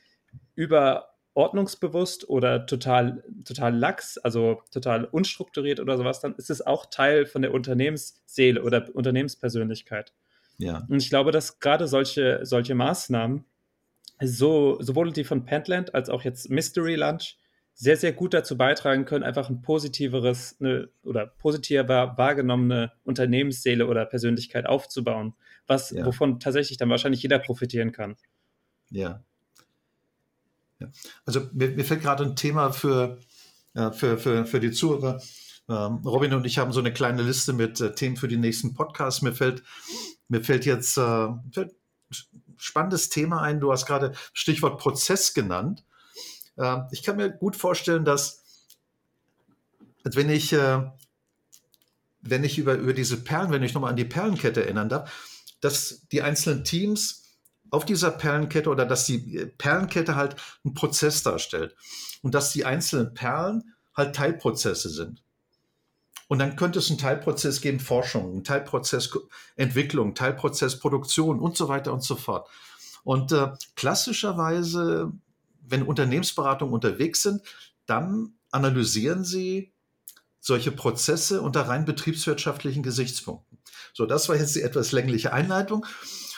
[0.54, 7.26] überordnungsbewusst oder total, total lax, also total unstrukturiert oder sowas, dann ist es auch Teil
[7.26, 10.14] von der Unternehmensseele oder Unternehmenspersönlichkeit.
[10.56, 10.86] Ja.
[10.88, 13.44] Und ich glaube, dass gerade solche, solche Maßnahmen,
[14.22, 17.36] so, sowohl die von Pentland als auch jetzt Mystery Lunch,
[17.74, 24.04] sehr, sehr gut dazu beitragen können, einfach ein positiveres eine, oder positiver wahrgenommene Unternehmensseele oder
[24.04, 25.34] Persönlichkeit aufzubauen,
[25.66, 26.04] was, ja.
[26.04, 28.16] wovon tatsächlich dann wahrscheinlich jeder profitieren kann.
[28.90, 29.22] Ja.
[30.80, 30.88] ja.
[31.24, 33.18] Also mir, mir, fällt gerade ein Thema für,
[33.74, 35.20] äh, für, für, für die Zuhörer.
[35.68, 38.74] Ähm, Robin und ich haben so eine kleine Liste mit äh, Themen für die nächsten
[38.74, 39.22] Podcasts.
[39.22, 39.62] Mir fällt,
[40.28, 41.74] mir fällt jetzt äh, fällt
[42.56, 43.60] spannendes Thema ein.
[43.60, 45.84] Du hast gerade Stichwort Prozess genannt.
[46.58, 48.42] Ähm, ich kann mir gut vorstellen, dass
[50.04, 50.90] wenn ich, äh,
[52.20, 55.12] wenn ich über, über diese Perlen, wenn ich nochmal an die Perlenkette erinnern darf,
[55.60, 57.22] dass die einzelnen Teams
[57.70, 61.74] auf dieser Perlenkette oder dass die Perlenkette halt einen Prozess darstellt
[62.22, 65.22] und dass die einzelnen Perlen halt Teilprozesse sind.
[66.28, 69.10] Und dann könnte es einen Teilprozess geben, Forschung, einen Teilprozess
[69.56, 72.48] Entwicklung, Teilprozess Produktion und so weiter und so fort.
[73.04, 75.12] Und äh, klassischerweise,
[75.62, 77.42] wenn Unternehmensberatungen unterwegs sind,
[77.86, 79.72] dann analysieren sie
[80.40, 83.58] solche Prozesse unter rein betriebswirtschaftlichen Gesichtspunkten.
[83.94, 85.86] So, das war jetzt die etwas längliche Einleitung.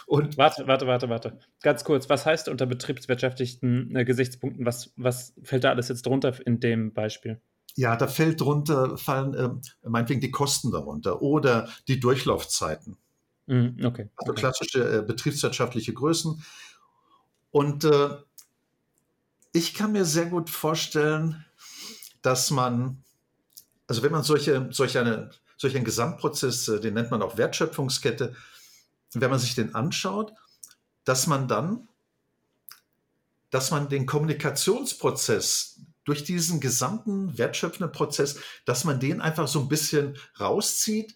[0.06, 1.38] Und warte, warte, warte, warte.
[1.62, 4.66] Ganz kurz, was heißt unter betriebswirtschaftlichen äh, Gesichtspunkten?
[4.66, 7.40] Was, was fällt da alles jetzt drunter in dem Beispiel?
[7.76, 9.48] Ja, da fällt drunter, fallen äh,
[9.88, 12.98] meinetwegen die Kosten darunter oder die Durchlaufzeiten.
[13.46, 14.10] Mm, okay.
[14.16, 14.40] Also okay.
[14.40, 16.42] klassische äh, betriebswirtschaftliche Größen.
[17.50, 18.10] Und äh,
[19.54, 21.44] ich kann mir sehr gut vorstellen,
[22.22, 23.02] dass man,
[23.86, 28.34] also wenn man solche, solch, eine, solch einen Gesamtprozess, äh, den nennt man auch Wertschöpfungskette,
[29.12, 30.32] wenn man sich den anschaut,
[31.04, 31.88] dass man dann,
[33.50, 39.68] dass man den Kommunikationsprozess durch diesen gesamten wertschöpfenden Prozess, dass man den einfach so ein
[39.68, 41.14] bisschen rauszieht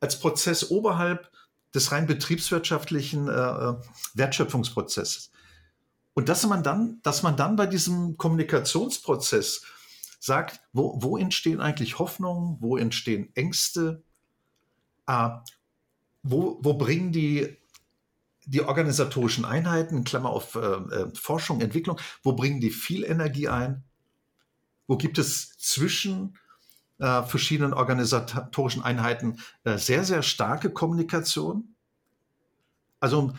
[0.00, 1.30] als Prozess oberhalb
[1.72, 3.74] des rein betriebswirtschaftlichen äh, äh
[4.14, 5.31] Wertschöpfungsprozesses.
[6.14, 9.64] Und dass man dann, dass man dann bei diesem Kommunikationsprozess
[10.20, 14.02] sagt, wo, wo entstehen eigentlich Hoffnungen, wo entstehen Ängste,
[15.06, 15.30] äh,
[16.22, 17.56] wo, wo bringen die,
[18.44, 23.84] die organisatorischen Einheiten, Klammer auf äh, äh, Forschung, Entwicklung, wo bringen die viel Energie ein?
[24.86, 26.36] Wo gibt es zwischen
[26.98, 31.74] äh, verschiedenen organisatorischen Einheiten äh, sehr, sehr starke Kommunikation?
[33.00, 33.32] Also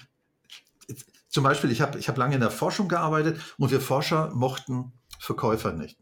[1.34, 4.94] zum Beispiel, ich habe ich hab lange in der Forschung gearbeitet und wir Forscher mochten
[5.20, 5.98] Verkäufer nicht.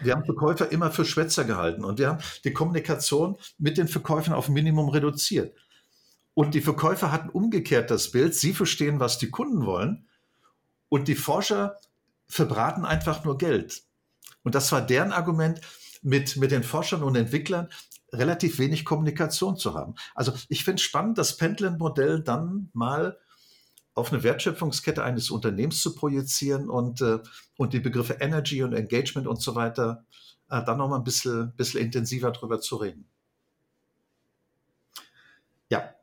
[0.00, 4.34] Wir haben Verkäufer immer für Schwätzer gehalten und wir haben die Kommunikation mit den Verkäufern
[4.34, 5.56] auf Minimum reduziert.
[6.34, 10.06] Und die Verkäufer hatten umgekehrt das Bild, sie verstehen, was die Kunden wollen
[10.88, 11.74] und die Forscher
[12.28, 13.82] verbraten einfach nur Geld.
[14.44, 15.60] Und das war deren Argument,
[16.00, 17.68] mit, mit den Forschern und Entwicklern
[18.12, 19.96] relativ wenig Kommunikation zu haben.
[20.14, 23.18] Also ich finde es spannend, das Pentland-Modell dann mal
[23.98, 27.18] auf eine Wertschöpfungskette eines Unternehmens zu projizieren und, äh,
[27.56, 30.04] und die Begriffe Energy und Engagement und so weiter
[30.50, 33.08] äh, dann nochmal ein bisschen, bisschen intensiver drüber zu reden.
[35.68, 35.94] Ja.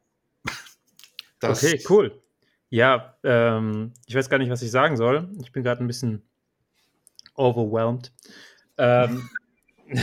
[1.41, 2.23] Das okay, cool.
[2.69, 5.29] Ja, ähm, ich weiß gar nicht, was ich sagen soll.
[5.41, 6.23] Ich bin gerade ein bisschen
[7.36, 8.13] overwhelmed.
[8.77, 9.29] Ähm,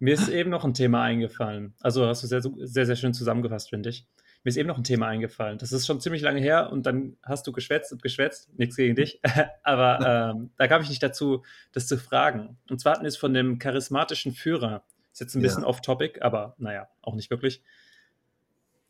[0.00, 1.74] mir ist eben noch ein Thema eingefallen.
[1.80, 4.08] Also hast du sehr, sehr, sehr schön zusammengefasst, finde ich.
[4.44, 5.56] Mir ist eben noch ein Thema eingefallen.
[5.56, 8.50] Das ist schon ziemlich lange her und dann hast du geschwätzt und geschwätzt.
[8.58, 9.20] Nichts gegen dich.
[9.62, 12.58] Aber ähm, da kam ich nicht dazu, das zu fragen.
[12.68, 14.84] Und zwar hatten wir es von dem charismatischen Führer.
[15.12, 15.68] Ist jetzt ein bisschen ja.
[15.68, 17.62] off-topic, aber naja, auch nicht wirklich.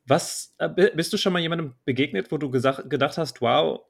[0.06, 3.82] Was, äh, bist du schon mal jemandem begegnet, wo du gesagt, gedacht hast, wow,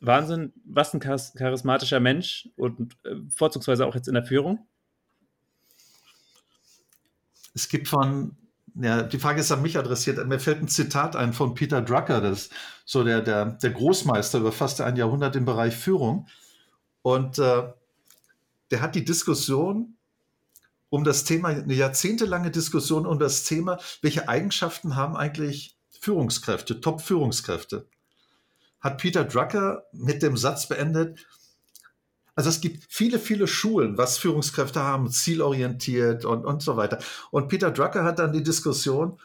[0.00, 4.66] Wahnsinn, was ein charismatischer Mensch und äh, vorzugsweise auch jetzt in der Führung?
[7.54, 8.36] Es gibt von
[8.80, 10.24] ja, die Frage ist an mich adressiert.
[10.26, 12.50] Mir fällt ein Zitat ein von Peter Drucker, das
[12.84, 16.28] so der, der, der Großmeister über fast ein Jahrhundert im Bereich Führung.
[17.02, 17.64] Und äh,
[18.70, 19.96] der hat die Diskussion
[20.90, 27.86] um das Thema, eine jahrzehntelange Diskussion um das Thema, welche Eigenschaften haben eigentlich Führungskräfte, Top-Führungskräfte,
[28.80, 31.26] hat Peter Drucker mit dem Satz beendet,
[32.38, 37.00] also es gibt viele, viele Schulen, was Führungskräfte haben, zielorientiert und, und so weiter.
[37.32, 39.18] Und Peter Drucker hat dann die Diskussion,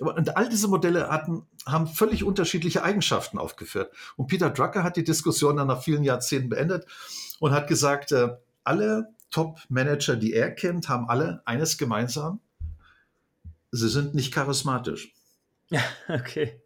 [0.00, 3.90] und all diese Modelle hatten, haben völlig unterschiedliche Eigenschaften aufgeführt.
[4.16, 6.84] Und Peter Drucker hat die Diskussion dann nach vielen Jahrzehnten beendet
[7.40, 12.38] und hat gesagt, äh, alle Top-Manager, die er kennt, haben alle eines gemeinsam.
[13.70, 15.14] Sie sind nicht charismatisch.
[15.70, 16.60] Ja, okay.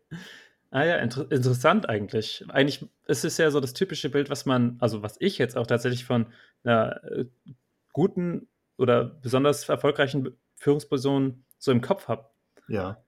[0.72, 2.46] Ah ja, inter interessant eigentlich.
[2.48, 5.66] Eigentlich ist es ja so das typische Bild, was man, also was ich jetzt auch
[5.66, 6.26] tatsächlich von
[6.64, 7.26] einer äh,
[7.92, 12.24] guten oder besonders erfolgreichen Führungsperson so im Kopf habe.
[12.68, 13.04] Ja.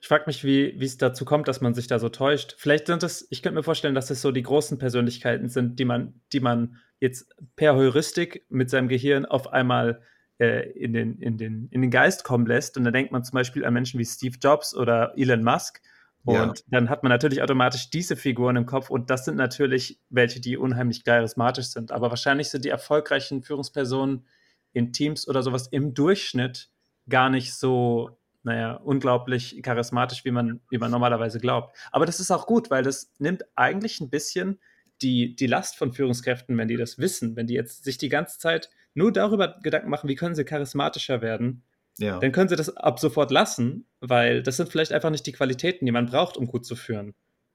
[0.00, 2.54] Ich frage mich, wie es dazu kommt, dass man sich da so täuscht.
[2.56, 5.84] Vielleicht sind es, ich könnte mir vorstellen, dass es so die großen Persönlichkeiten sind, die
[5.84, 10.00] man, die man jetzt per Heuristik mit seinem Gehirn auf einmal
[10.38, 12.78] äh, in, den, in, den, in den Geist kommen lässt.
[12.78, 15.82] Und da denkt man zum Beispiel an Menschen wie Steve Jobs oder Elon Musk,
[16.24, 16.64] und ja.
[16.68, 20.56] dann hat man natürlich automatisch diese Figuren im Kopf und das sind natürlich welche, die
[20.56, 21.92] unheimlich charismatisch sind.
[21.92, 24.26] Aber wahrscheinlich sind die erfolgreichen Führungspersonen
[24.72, 26.68] in Teams oder sowas im Durchschnitt
[27.08, 31.74] gar nicht so, naja, unglaublich charismatisch, wie man, wie man normalerweise glaubt.
[31.90, 34.60] Aber das ist auch gut, weil das nimmt eigentlich ein bisschen
[35.00, 38.38] die, die Last von Führungskräften, wenn die das wissen, wenn die jetzt sich die ganze
[38.38, 41.62] Zeit nur darüber Gedanken machen, wie können sie charismatischer werden,
[41.98, 42.18] ja.
[42.18, 45.86] dann können sie das ab sofort lassen, weil das sind vielleicht einfach nicht die Qualitäten,
[45.86, 47.14] die man braucht, um gut zu führen.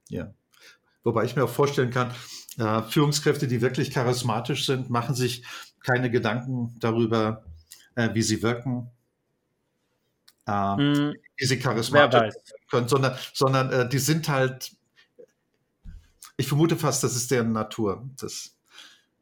[0.09, 0.33] Ja.
[1.03, 2.11] Wobei ich mir auch vorstellen kann,
[2.57, 5.45] äh, Führungskräfte, die wirklich charismatisch sind, machen sich
[5.83, 7.45] keine Gedanken darüber,
[7.95, 8.89] äh, wie sie wirken,
[10.47, 12.33] äh, Mm, wie sie charismatisch
[12.69, 14.75] können, sondern, sondern äh, die sind halt,
[16.37, 18.07] ich vermute fast, das ist deren Natur.
[18.19, 18.54] Das,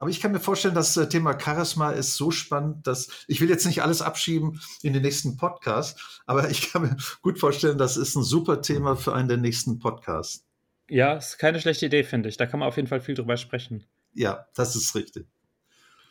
[0.03, 3.49] aber ich kann mir vorstellen, das äh, Thema Charisma ist so spannend, dass ich will
[3.49, 7.95] jetzt nicht alles abschieben in den nächsten Podcast, aber ich kann mir gut vorstellen, das
[7.95, 10.45] ist ein super Thema für einen der nächsten Podcasts.
[10.89, 12.35] Ja, ist keine schlechte Idee, finde ich.
[12.35, 13.85] Da kann man auf jeden Fall viel drüber sprechen.
[14.13, 15.25] Ja, das ist richtig.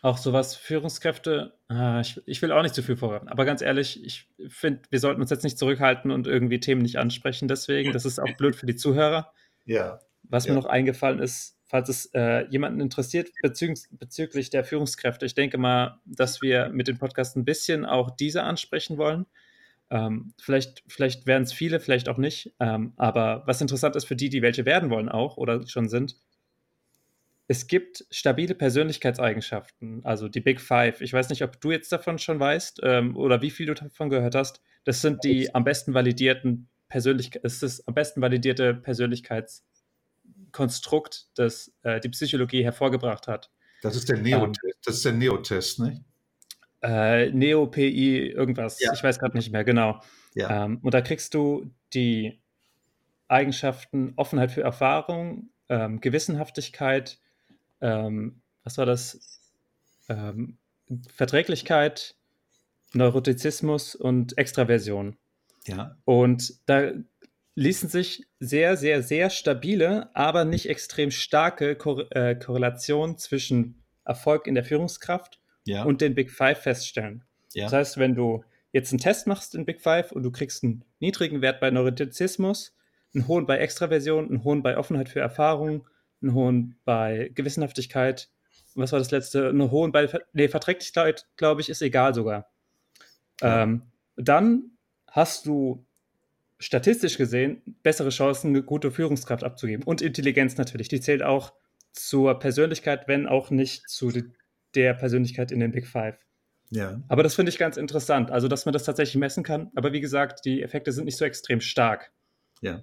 [0.01, 4.03] Auch sowas Führungskräfte, ah, ich, ich will auch nicht zu viel vorraten, aber ganz ehrlich,
[4.03, 7.47] ich finde, wir sollten uns jetzt nicht zurückhalten und irgendwie Themen nicht ansprechen.
[7.47, 9.33] Deswegen, das ist auch blöd für die Zuhörer.
[9.65, 10.01] Ja.
[10.25, 10.55] Was Ja.
[10.55, 15.57] mir noch eingefallen ist, falls es äh, jemanden interessiert bezü bezüglich der Führungskräfte, ich denke
[15.57, 19.25] mal, dass wir mit dem Podcast ein bisschen auch diese ansprechen wollen.
[19.89, 22.55] Ähm, vielleicht vielleicht werden es viele, vielleicht auch nicht.
[22.61, 26.17] Ähm, aber was interessant ist für die, die welche werden wollen auch oder schon sind,
[27.49, 31.01] es gibt stabile Persönlichkeitseigenschaften, also die Big Five.
[31.01, 34.11] Ich weiß nicht, ob du jetzt davon schon weißt ähm, oder wie viel du davon
[34.11, 34.61] gehört hast.
[34.85, 38.75] Das sind die am besten validierten Persönlichkeit, es ist am besten validierte
[40.53, 43.51] Persönlichkeitskonstrukt, das äh, die Psychologie hervorgebracht hat.
[43.83, 44.79] Das ist der Neotest.
[44.85, 46.03] Das ist der Neotest, nicht?
[46.83, 48.93] Äh, Neo-PI, irgendwas, Ja.
[48.93, 50.01] ich weiß gerade nicht mehr, genau.
[50.35, 50.65] Ja.
[50.65, 52.41] Ähm, und da kriegst du die
[53.29, 57.19] Eigenschaften Offenheit für Erfahrung, ähm, Gewissenhaftigkeit,
[57.81, 59.41] ähm, was war das?
[60.09, 60.59] Ähm,
[61.15, 62.17] Verträglichkeit,
[62.93, 65.17] Neurotizismus und Extraversion.
[65.67, 65.97] ja.
[66.05, 66.93] Und da
[67.55, 74.47] ließen sich sehr, sehr, sehr stabile, aber nicht extrem starke Kor äh, Korrelationen zwischen Erfolg
[74.47, 75.85] in der Führungskraft Ja.
[75.85, 77.25] und den Big Five feststellen.
[77.53, 77.65] ja.
[77.65, 78.43] Das heißt, wenn du
[78.73, 82.75] jetzt einen Test machst in Big Five und du kriegst einen niedrigen Wert bei Neurotizismus,
[83.15, 85.87] einen hohen bei Extraversion, einen hohen bei Offenheit für Erfahrung,
[86.23, 88.31] einen hohen bei Gewissenhaftigkeit,
[88.75, 89.51] was war das letzte?
[89.51, 92.51] Einen hohen bei nee, Verträglichkeit, glaube ich, ist egal sogar.
[93.43, 93.65] Ja.
[93.65, 93.83] Ähm,
[94.17, 94.71] dann
[95.09, 95.85] hast du
[96.63, 99.85] statistisch gesehen bessere Chancen, eine gute Führungskraft abzugeben.
[99.85, 100.89] Und Intelligenz natürlich.
[100.89, 101.53] Die zählt auch
[101.93, 104.25] zur Persönlichkeit, wenn auch nicht zu de
[104.75, 106.17] der Persönlichkeit in den Big Five.
[106.71, 106.99] ja.
[107.09, 109.71] Aber das finde ich ganz interessant, also dass man das tatsächlich messen kann.
[109.75, 112.11] Aber wie gesagt, die Effekte sind nicht so extrem stark.
[112.63, 112.83] Ja.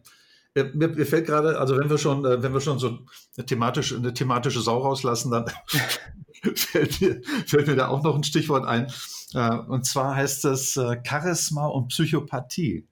[0.53, 2.99] Äh, Mir, mir fällt gerade, also wenn wir schon, äh, wenn wir schon so
[3.38, 5.45] eine thematische, eine thematische Sau rauslassen, dann
[6.55, 8.91] fällt, mir, fällt mir da auch noch ein Stichwort ein.
[9.34, 12.88] Äh, Und zwar heißt es Charisma und Psychopathie.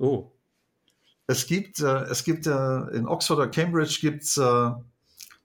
[0.00, 0.32] Oh,
[1.26, 4.70] Es gibt, äh, es gibt äh, in Oxford oder Cambridge gibt's äh,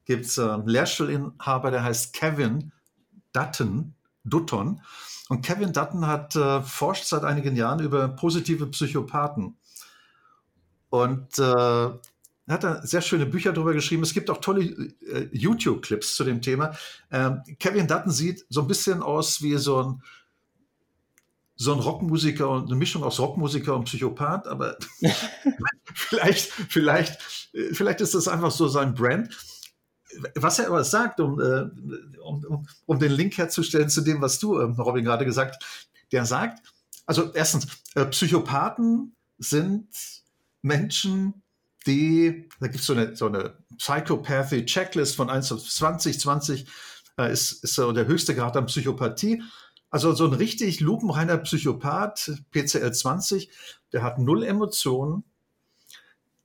[0.05, 2.71] gibt's äh, einen Lehrstuhlinhaber, der heißt Kevin
[3.33, 4.81] Dutton, Dutton.
[5.27, 9.57] Und Kevin Dutton hat äh, forscht seit einigen Jahren über positive Psychopathen.
[10.89, 11.99] Und äh, er
[12.47, 14.03] hat da sehr schöne Bücher darüber geschrieben.
[14.03, 16.77] Es gibt auch tolle äh, YouTube-Clips zu dem Thema.
[17.11, 20.03] Ähm, Kevin Dutton sieht so ein bisschen aus wie so ein,
[21.55, 24.77] so ein Rockmusiker und eine Mischung aus Rockmusiker und Psychopath, aber
[25.93, 29.29] vielleicht, vielleicht, äh, vielleicht ist das einfach so sein Brand.
[30.35, 31.65] Was er aber sagt, um, äh,
[32.21, 35.63] um, um, den Link herzustellen zu dem, was du, ähm, Robin, gerade gesagt
[36.11, 36.65] der sagt,
[37.05, 39.87] also erstens, äh, Psychopathen sind
[40.61, 41.43] Menschen,
[41.85, 46.65] die, da gibt es so eine, so eine Psychopathy-Checklist von 1 auf 20, 20
[47.17, 49.43] äh, ist, ist so der höchste Grad an Psychopathie.
[49.95, 53.49] Also so ein richtig lupenreiner Psychopath, PCL 20,
[53.93, 55.23] der hat null Emotionen,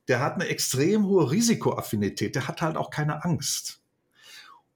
[0.07, 3.81] der hat eine extrem hohe Risikoaffinität, der hat halt auch keine Angst.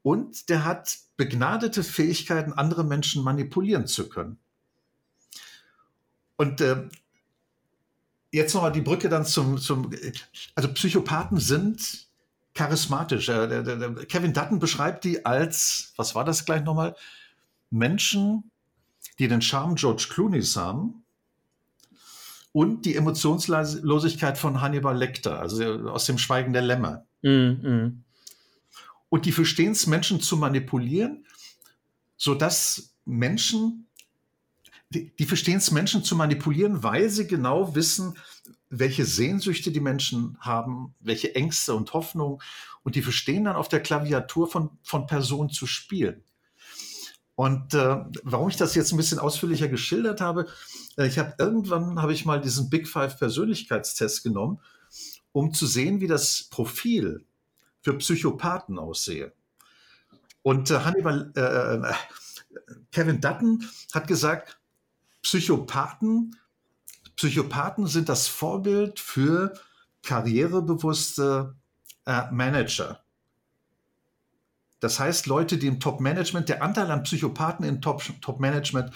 [0.01, 4.39] Und der hat begnadete Fähigkeiten, andere Menschen manipulieren zu können.
[6.35, 6.89] Und äh,
[8.33, 9.89] jetzt nochmal die Brücke dann zum, zum,
[10.53, 12.09] also Psychopathen sind
[12.53, 13.29] charismatisch.
[13.29, 16.93] Äh, Kevin Dutton beschreibt die als, was war das gleich nochmal?
[17.69, 18.51] Menschen,
[19.19, 21.03] die den Charme George Clooney's haben
[22.51, 27.05] und die Emotionslosigkeit von Hannibal Lecter, also aus dem Schweigen der Lämmer.
[27.21, 28.03] mm, mm.
[29.09, 31.25] Und die verstehen es, Menschen zu manipulieren,
[32.17, 33.87] sodass Menschen,
[34.89, 38.17] die, die verstehen es, Menschen zu manipulieren, weil sie genau wissen,
[38.69, 42.39] welche Sehnsüchte die Menschen haben, welche Ängste und Hoffnungen.
[42.83, 46.23] Und die verstehen dann auf der Klaviatur von, von Personen zu spielen.
[47.35, 50.47] Und äh, warum ich das jetzt ein bisschen ausführlicher geschildert habe,
[50.97, 54.59] äh, ich habe irgendwann habe ich mal diesen Big Five Persönlichkeitstest genommen,
[55.33, 57.25] um zu sehen, wie das Profil
[57.81, 59.33] für Psychopathen aussehe.
[60.43, 61.93] Und äh, Hannibal, äh,
[62.91, 64.59] Kevin Dutton hat gesagt,
[65.21, 66.37] Psychopathen,
[67.17, 69.53] Psychopathen sind das Vorbild für
[70.03, 71.55] karrierebewusste
[72.05, 73.04] äh, Manager.
[74.79, 78.91] Das heißt, Leute, die im Top-Management, der Anteil an Psychopathen im Top- Top-Management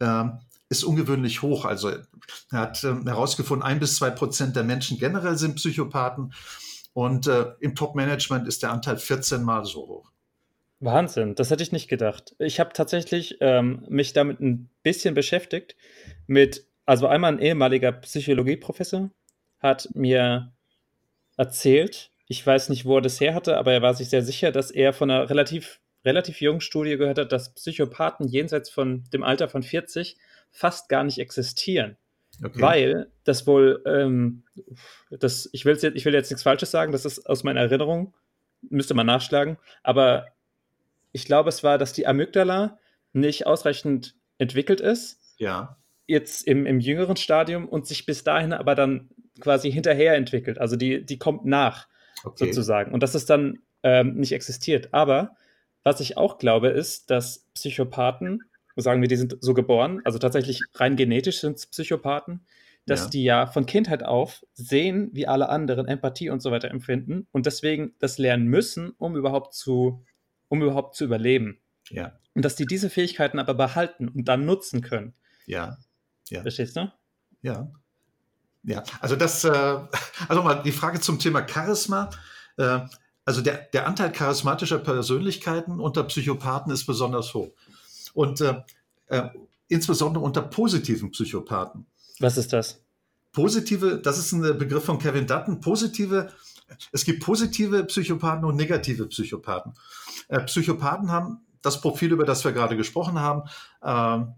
[0.00, 0.24] äh,
[0.68, 1.64] ist ungewöhnlich hoch.
[1.64, 2.06] Also er
[2.52, 6.32] hat äh, herausgefunden, ein bis zwei Prozent der Menschen generell sind Psychopathen
[6.94, 10.12] und äh, im Top-Management ist der Anteil 14 mal so hoch.
[10.80, 12.34] Wahnsinn, das hätte ich nicht gedacht.
[12.38, 15.76] Ich habe tatsächlich ähm, mich damit ein bisschen beschäftigt.
[16.26, 19.10] Mit, also einmal ein ehemaliger Psychologieprofessor
[19.60, 20.52] hat mir
[21.36, 24.52] erzählt, ich weiß nicht, wo er das her hatte, aber er war sich sehr sicher,
[24.52, 29.22] dass er von einer relativ, relativ jungen Studie gehört hat, dass Psychopathen jenseits von dem
[29.22, 30.16] Alter von 40
[30.50, 31.98] fast gar nicht existieren.
[32.42, 32.58] Okay.
[32.58, 34.44] Weil das wohl, ähm,
[35.10, 38.14] das, ich, will jetzt, ich will jetzt nichts Falsches sagen, das ist aus meiner Erinnerung,
[38.62, 40.28] müsste man nachschlagen, aber
[41.12, 42.78] ich glaube, es war, dass die Amygdala
[43.12, 45.20] nicht ausreichend entwickelt ist.
[45.36, 45.76] Ja.
[46.06, 50.58] Jetzt im, im jüngeren Stadium und sich bis dahin aber dann quasi hinterher entwickelt.
[50.58, 51.88] Also die, die kommt nach,
[52.24, 52.46] okay.
[52.46, 52.92] sozusagen.
[52.92, 54.92] Und dass es dann ähm, nicht existiert.
[54.92, 55.36] Aber
[55.82, 58.42] was ich auch glaube, ist, dass Psychopathen
[58.76, 62.46] sagen wir, die sind so geboren, also tatsächlich rein genetisch sind es Psychopathen,
[62.86, 63.10] dass ja.
[63.10, 67.46] die ja von Kindheit auf sehen, wie alle anderen Empathie und so weiter empfinden und
[67.46, 70.04] deswegen das lernen müssen, um überhaupt zu,
[70.48, 71.60] um überhaupt zu überleben.
[71.90, 72.18] Ja.
[72.34, 75.14] Und dass die diese Fähigkeiten aber behalten und dann nutzen können.
[75.46, 75.76] Ja.
[76.28, 76.42] ja.
[76.42, 76.90] Verstehst du?
[77.42, 77.70] Ja.
[78.64, 79.50] Ja, also das, äh,
[80.28, 82.10] also mal die Frage zum Thema Charisma.
[82.56, 82.80] Äh,
[83.24, 87.52] also der, der Anteil charismatischer Persönlichkeiten unter Psychopathen ist besonders hoch
[88.14, 88.62] und äh,
[89.06, 89.28] äh,
[89.68, 91.86] insbesondere unter positiven Psychopathen.
[92.18, 92.82] Was ist das?
[93.32, 95.60] Positive, das ist ein Begriff von Kevin Dutton.
[95.60, 96.30] Positive,
[96.90, 99.72] es gibt positive Psychopathen und negative Psychopathen.
[100.28, 103.48] Äh, Psychopathen haben das Profil, über das wir gerade gesprochen haben,
[103.82, 104.32] äh,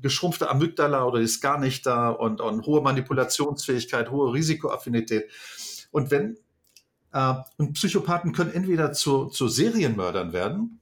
[0.00, 5.30] geschrumpfte Amygdala oder ist gar nicht da und, und hohe Manipulationsfähigkeit, hohe Risikoaffinität.
[5.90, 6.38] Und wenn
[7.12, 10.80] äh, und Psychopathen können entweder zu, zu Serienmördern werden,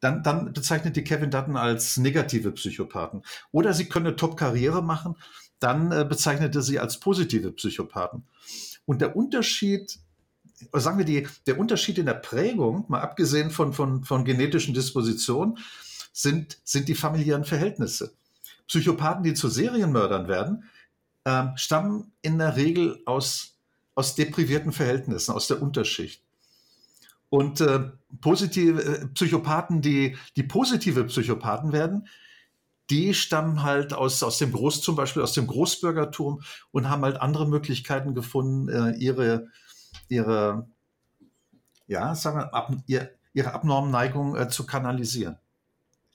[0.00, 3.22] dann, dann bezeichnet die Kevin Dutton als negative Psychopathen.
[3.52, 5.16] Oder sie können eine Top-Karriere machen,
[5.60, 8.24] dann äh, bezeichnet er sie als positive Psychopathen.
[8.84, 9.98] Und der Unterschied,
[10.72, 15.58] sagen wir die, der Unterschied in der Prägung, mal abgesehen von, von, von genetischen Dispositionen,
[16.14, 18.14] sind, sind die familiären Verhältnisse.
[18.68, 20.64] Psychopathen, die zu Serienmördern werden,
[21.24, 23.58] äh, stammen in der Regel aus,
[23.94, 26.22] aus deprivierten Verhältnissen, aus der Unterschicht.
[27.30, 27.90] Und äh,
[28.20, 32.06] positive äh, Psychopathen, die, die positive Psychopathen werden,
[32.90, 37.20] die stammen halt aus, aus dem Groß, zum Beispiel aus dem Großbürgertum und haben halt
[37.20, 39.48] andere Möglichkeiten gefunden, äh, ihre,
[40.08, 40.68] ihre,
[41.88, 45.38] ja, sagen wir, ab, ihr, ihre abnormen Neigungen äh, zu kanalisieren.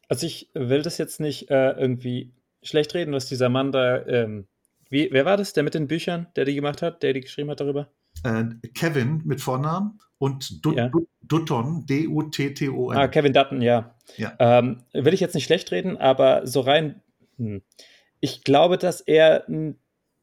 [0.09, 2.33] Also ich will das jetzt nicht äh, irgendwie
[2.63, 4.47] schlecht reden, was dieser Mann da, ähm,
[4.89, 7.51] wie, wer war das, der mit den Büchern, der die gemacht hat, der die geschrieben
[7.51, 7.89] hat darüber?
[8.23, 10.91] Äh, Kevin mit Vornamen und Dut ja.
[11.21, 12.97] Dutton, D-U-T-T-O-N.
[12.97, 13.95] Ah, Kevin Dutton, ja.
[14.17, 14.33] ja.
[14.39, 17.01] Ähm, will ich jetzt nicht schlecht reden, aber so rein,
[17.37, 17.61] hm.
[18.19, 19.45] ich glaube, dass er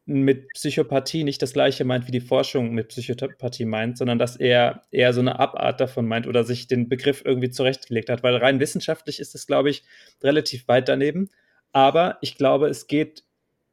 [0.07, 4.83] mit Psychopathie nicht das gleiche meint, wie die Forschung mit Psychopathie meint, sondern dass er
[4.93, 8.61] eher so eine Abart davon meint oder sich den Begriff irgendwie zurechtgelegt hat, weil rein
[8.61, 9.83] wissenschaftlich ist es, glaube ich,
[10.23, 11.29] relativ weit daneben.
[11.73, 13.25] Aber ich glaube, es geht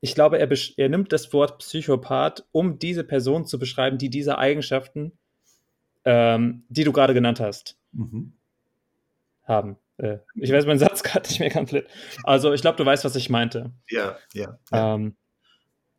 [0.04, 4.38] ich glaube, er, er, nimmt das Wort Psychopath, um diese Person zu beschreiben, die diese
[4.38, 5.18] Eigenschaften,
[6.04, 8.34] ähm, die du gerade genannt hast, mhm.
[9.44, 9.78] haben.
[9.96, 11.88] Äh, ich weiß meinen Satz gerade nicht mehr komplett.
[12.26, 13.72] Also ich glaube, du weißt, was ich meinte.
[13.90, 14.60] Ja, ja.
[14.74, 14.96] ja.
[14.96, 15.16] Ähm,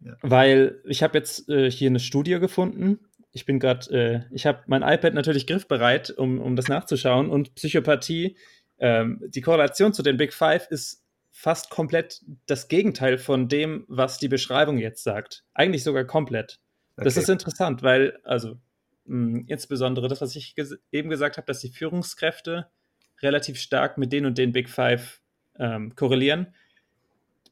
[0.05, 0.17] ja.
[0.21, 3.01] Weil ich habe jetzt äh, hier eine Studie gefunden.
[3.33, 7.31] Ich bin gerade, äh, ich habe mein iPad natürlich griffbereit, um, um das nachzuschauen.
[7.31, 8.37] Und Psychopathie,
[8.79, 14.19] ähm, die Korrelation zu den Big Five ist fast komplett das Gegenteil von dem, was
[14.19, 15.45] die Beschreibung jetzt sagt.
[15.55, 16.61] Eigentlich sogar komplett.
[16.97, 17.05] Okay.
[17.05, 18.57] Das ist interessant, weil, also
[19.07, 22.69] mh, insbesondere das, was ich ges eben gesagt habe, dass die Führungskräfte
[23.23, 25.21] relativ stark mit den und den Big Five
[25.59, 26.55] ähm, korrelieren.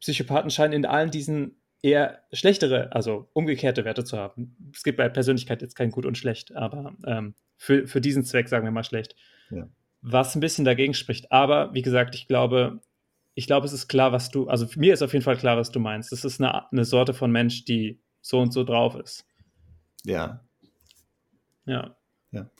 [0.00, 4.56] Psychopathen scheinen in allen diesen eher schlechtere, also umgekehrte Werte zu haben.
[4.72, 8.48] Es gibt bei Persönlichkeit jetzt kein Gut und Schlecht, aber ähm, für, für diesen Zweck
[8.48, 9.16] sagen wir mal schlecht.
[9.50, 9.68] Ja.
[10.00, 11.30] Was ein bisschen dagegen spricht.
[11.30, 12.80] Aber wie gesagt, ich glaube,
[13.34, 15.70] ich glaube, es ist klar, was du, also mir ist auf jeden Fall klar, was
[15.70, 16.12] du meinst.
[16.12, 19.26] Das ist eine, eine Sorte von Mensch, die so und so drauf ist.
[20.04, 20.44] Ja.
[21.66, 21.96] Ja.
[22.30, 22.50] Ja.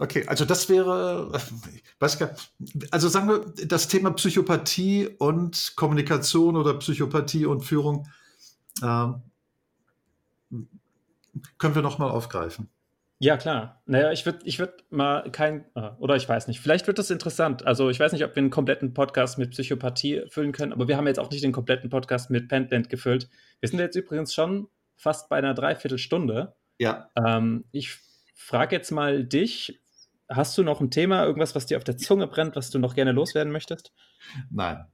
[0.00, 1.32] Okay, also das wäre,
[1.98, 2.30] weiß gar,
[2.92, 8.06] also sagen wir, das Thema Psychopathie und Kommunikation oder Psychopathie und Führung
[8.80, 9.08] äh,
[11.58, 12.68] können wir nochmal aufgreifen.
[13.20, 13.82] Ja, klar.
[13.86, 17.10] Naja, ich würde ich würd mal kein, äh, oder ich weiß nicht, vielleicht wird das
[17.10, 17.66] interessant.
[17.66, 20.96] Also ich weiß nicht, ob wir einen kompletten Podcast mit Psychopathie füllen können, aber wir
[20.96, 23.28] haben jetzt auch nicht den kompletten Podcast mit Pentland gefüllt.
[23.58, 26.54] Wir sind jetzt übrigens schon fast bei einer Dreiviertelstunde.
[26.78, 27.10] Ja.
[27.16, 27.98] Ähm, ich
[28.36, 29.80] frage jetzt mal dich,
[30.28, 32.94] hast du noch ein Thema, irgendwas, was dir auf der Zunge brennt, was du noch
[32.94, 33.92] gerne loswerden möchtest?
[34.50, 34.86] Nein.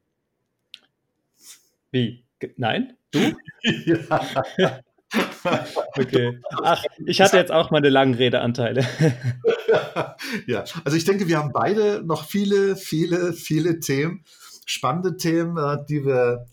[1.90, 2.24] Wie?
[2.56, 2.96] Nein?
[3.10, 3.34] Du?
[3.62, 4.80] ja.
[5.96, 6.40] okay.
[6.62, 8.84] Ach, ich hatte jetzt auch meine langen Redeanteile.
[10.46, 14.24] ja, also ich denke, wir haben beide noch viele, viele, viele Themen,
[14.66, 16.46] spannende Themen, äh, die wir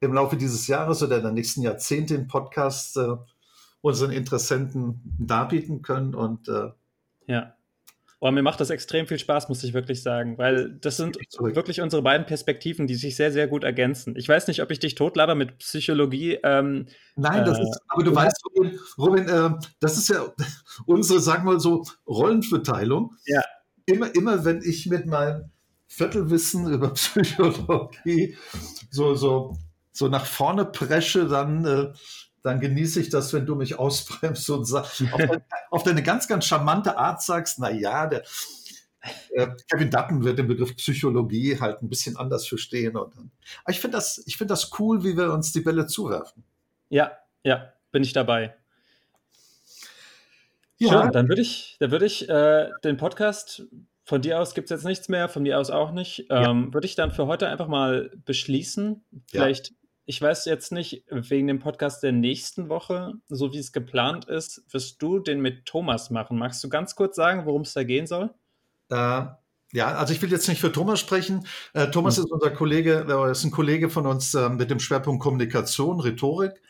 [0.00, 3.16] im Laufe dieses Jahres oder der nächsten Jahrzehnte im Podcast äh,
[3.82, 6.14] unseren Interessenten darbieten können.
[6.14, 6.70] Und äh,
[7.26, 7.54] ja.
[8.22, 11.80] Oh, mir macht das extrem viel Spaß, muss ich wirklich sagen, weil das sind wirklich
[11.80, 14.14] unsere beiden Perspektiven, die sich sehr, sehr gut ergänzen.
[14.14, 16.38] Ich weiß nicht, ob ich dich totlaber mit Psychologie.
[16.42, 19.50] Ähm, Nein, das äh, ist, aber du weißt, Robin, Robin äh,
[19.80, 20.26] das ist ja
[20.86, 23.14] unsere, sagen wir mal so, Rollenverteilung.
[23.24, 23.40] Ja.
[23.86, 25.50] Immer, immer wenn ich mit meinem
[25.86, 28.36] Viertelwissen über Psychologie
[28.90, 29.56] so, so,
[29.92, 31.92] so nach vorne presche, dann äh,
[32.42, 36.28] dann genieße ich das, wenn du mich ausbremst und sagst, auf, deine, auf, deine ganz,
[36.28, 38.22] ganz charmante Art sagst, na ja, der
[39.30, 42.96] äh, Kevin Dutton wird den Begriff Psychologie halt ein bisschen anders verstehen.
[42.96, 46.44] Und, aber ich finde das, ich finde das cool, wie wir uns die Bälle zuwerfen.
[46.88, 47.12] Ja,
[47.42, 48.54] ja, bin ich dabei.
[50.78, 51.02] Ja.
[51.02, 53.64] Schön, dann würde ich, dann würde ich äh, den Podcast
[54.04, 56.26] von dir aus gibt es jetzt nichts mehr, von mir aus auch nicht.
[56.30, 56.74] Ähm, ja.
[56.74, 59.04] Würde ich dann für heute einfach mal beschließen.
[59.28, 59.76] Vielleicht ja
[60.10, 64.60] ich weiß jetzt nicht, wegen dem Podcast der nächsten Woche, so wie es geplant ist,
[64.72, 66.36] wirst du den mit Thomas machen.
[66.36, 68.34] Magst du ganz kurz sagen, worum es da gehen soll?
[68.88, 69.26] Äh,
[69.72, 71.46] ja, also ich will jetzt nicht für Thomas sprechen.
[71.74, 72.24] Äh, Thomas hm.
[72.24, 76.60] ist unser Kollege, äh, ist ein Kollege von uns äh, mit dem Schwerpunkt Kommunikation, Rhetorik.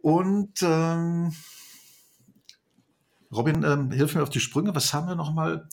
[0.00, 1.32] Und ähm,
[3.34, 4.72] Robin, ähm, hilf mir auf die Sprünge.
[4.72, 5.68] Was haben wir noch mal?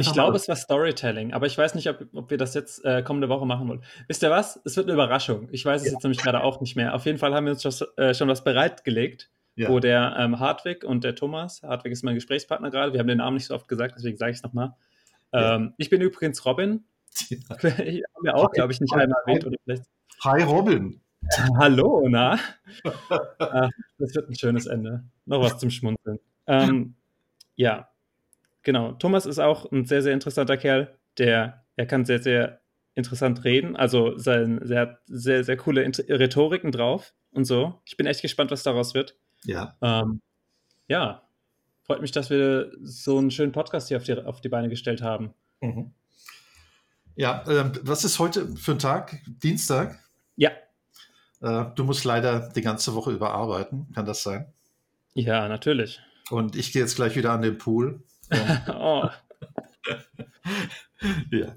[0.00, 3.02] Ich glaube, es war Storytelling, aber ich weiß nicht, ob, ob wir das jetzt äh,
[3.02, 3.84] kommende Woche machen wollen.
[4.08, 4.60] Wisst ihr was?
[4.64, 5.48] Es wird eine Überraschung.
[5.52, 5.92] Ich weiß es ja.
[5.94, 6.94] jetzt nämlich gerade auch nicht mehr.
[6.94, 9.68] Auf jeden Fall haben wir uns das, äh, schon was bereitgelegt, ja.
[9.68, 13.18] wo der ähm, Hartwig und der Thomas, Hartwig ist mein Gesprächspartner gerade, wir haben den
[13.18, 14.74] Namen nicht so oft gesagt, deswegen sage ich es nochmal.
[15.32, 15.74] Ähm, ja.
[15.78, 16.84] Ich bin übrigens Robin.
[17.62, 19.46] Ich habe mir auch, glaube ich, nicht einmal erwähnt.
[19.46, 19.84] Oder vielleicht.
[20.24, 21.00] Hi Robin.
[21.58, 22.38] Hallo, na?
[23.38, 25.04] Ach, das wird ein schönes Ende.
[25.24, 26.18] Noch was zum Schmunzeln.
[26.46, 26.96] Ähm,
[27.56, 27.88] ja,
[28.64, 28.92] genau.
[28.92, 30.98] Thomas ist auch ein sehr, sehr interessanter Kerl.
[31.18, 32.60] Der, er kann sehr, sehr
[32.94, 33.76] interessant reden.
[33.76, 37.80] Also sein, er hat sehr, sehr coole Rhetoriken drauf und so.
[37.84, 39.16] Ich bin echt gespannt, was daraus wird.
[39.44, 39.76] Ja.
[39.82, 40.20] Ähm,
[40.88, 41.22] ja,
[41.84, 45.02] freut mich, dass wir so einen schönen Podcast hier auf die, auf die Beine gestellt
[45.02, 45.34] haben.
[45.60, 45.92] Mhm.
[47.16, 49.20] Ja, äh, was ist heute für ein Tag?
[49.26, 49.98] Dienstag?
[50.36, 50.50] Ja.
[51.40, 54.52] Äh, du musst leider die ganze Woche überarbeiten, kann das sein?
[55.14, 56.00] Ja, natürlich.
[56.30, 58.02] Und ich gehe jetzt gleich wieder an den Pool.
[58.68, 59.08] Oh.
[61.30, 61.56] ja.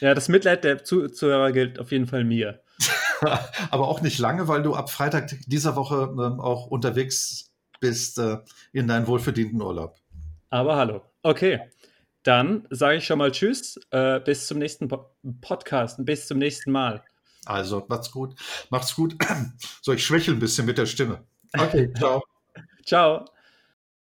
[0.00, 2.62] Ja, das Mitleid der Zuhörer gilt auf jeden Fall mir.
[3.70, 7.50] Aber auch nicht lange, weil du ab Freitag dieser Woche äh, auch unterwegs
[7.80, 8.38] bist äh,
[8.72, 9.96] in deinen wohlverdienten Urlaub.
[10.48, 11.02] Aber hallo.
[11.22, 11.60] Okay.
[12.22, 13.78] Dann sage ich schon mal Tschüss.
[13.90, 15.10] Äh, bis zum nächsten po
[15.40, 16.04] Podcast.
[16.04, 17.02] Bis zum nächsten Mal.
[17.46, 18.34] Also, macht's gut.
[18.70, 19.16] Macht's gut.
[19.82, 21.24] So, ich schwächle ein bisschen mit der Stimme.
[21.58, 22.22] Okay, ciao.
[22.84, 23.24] ciao.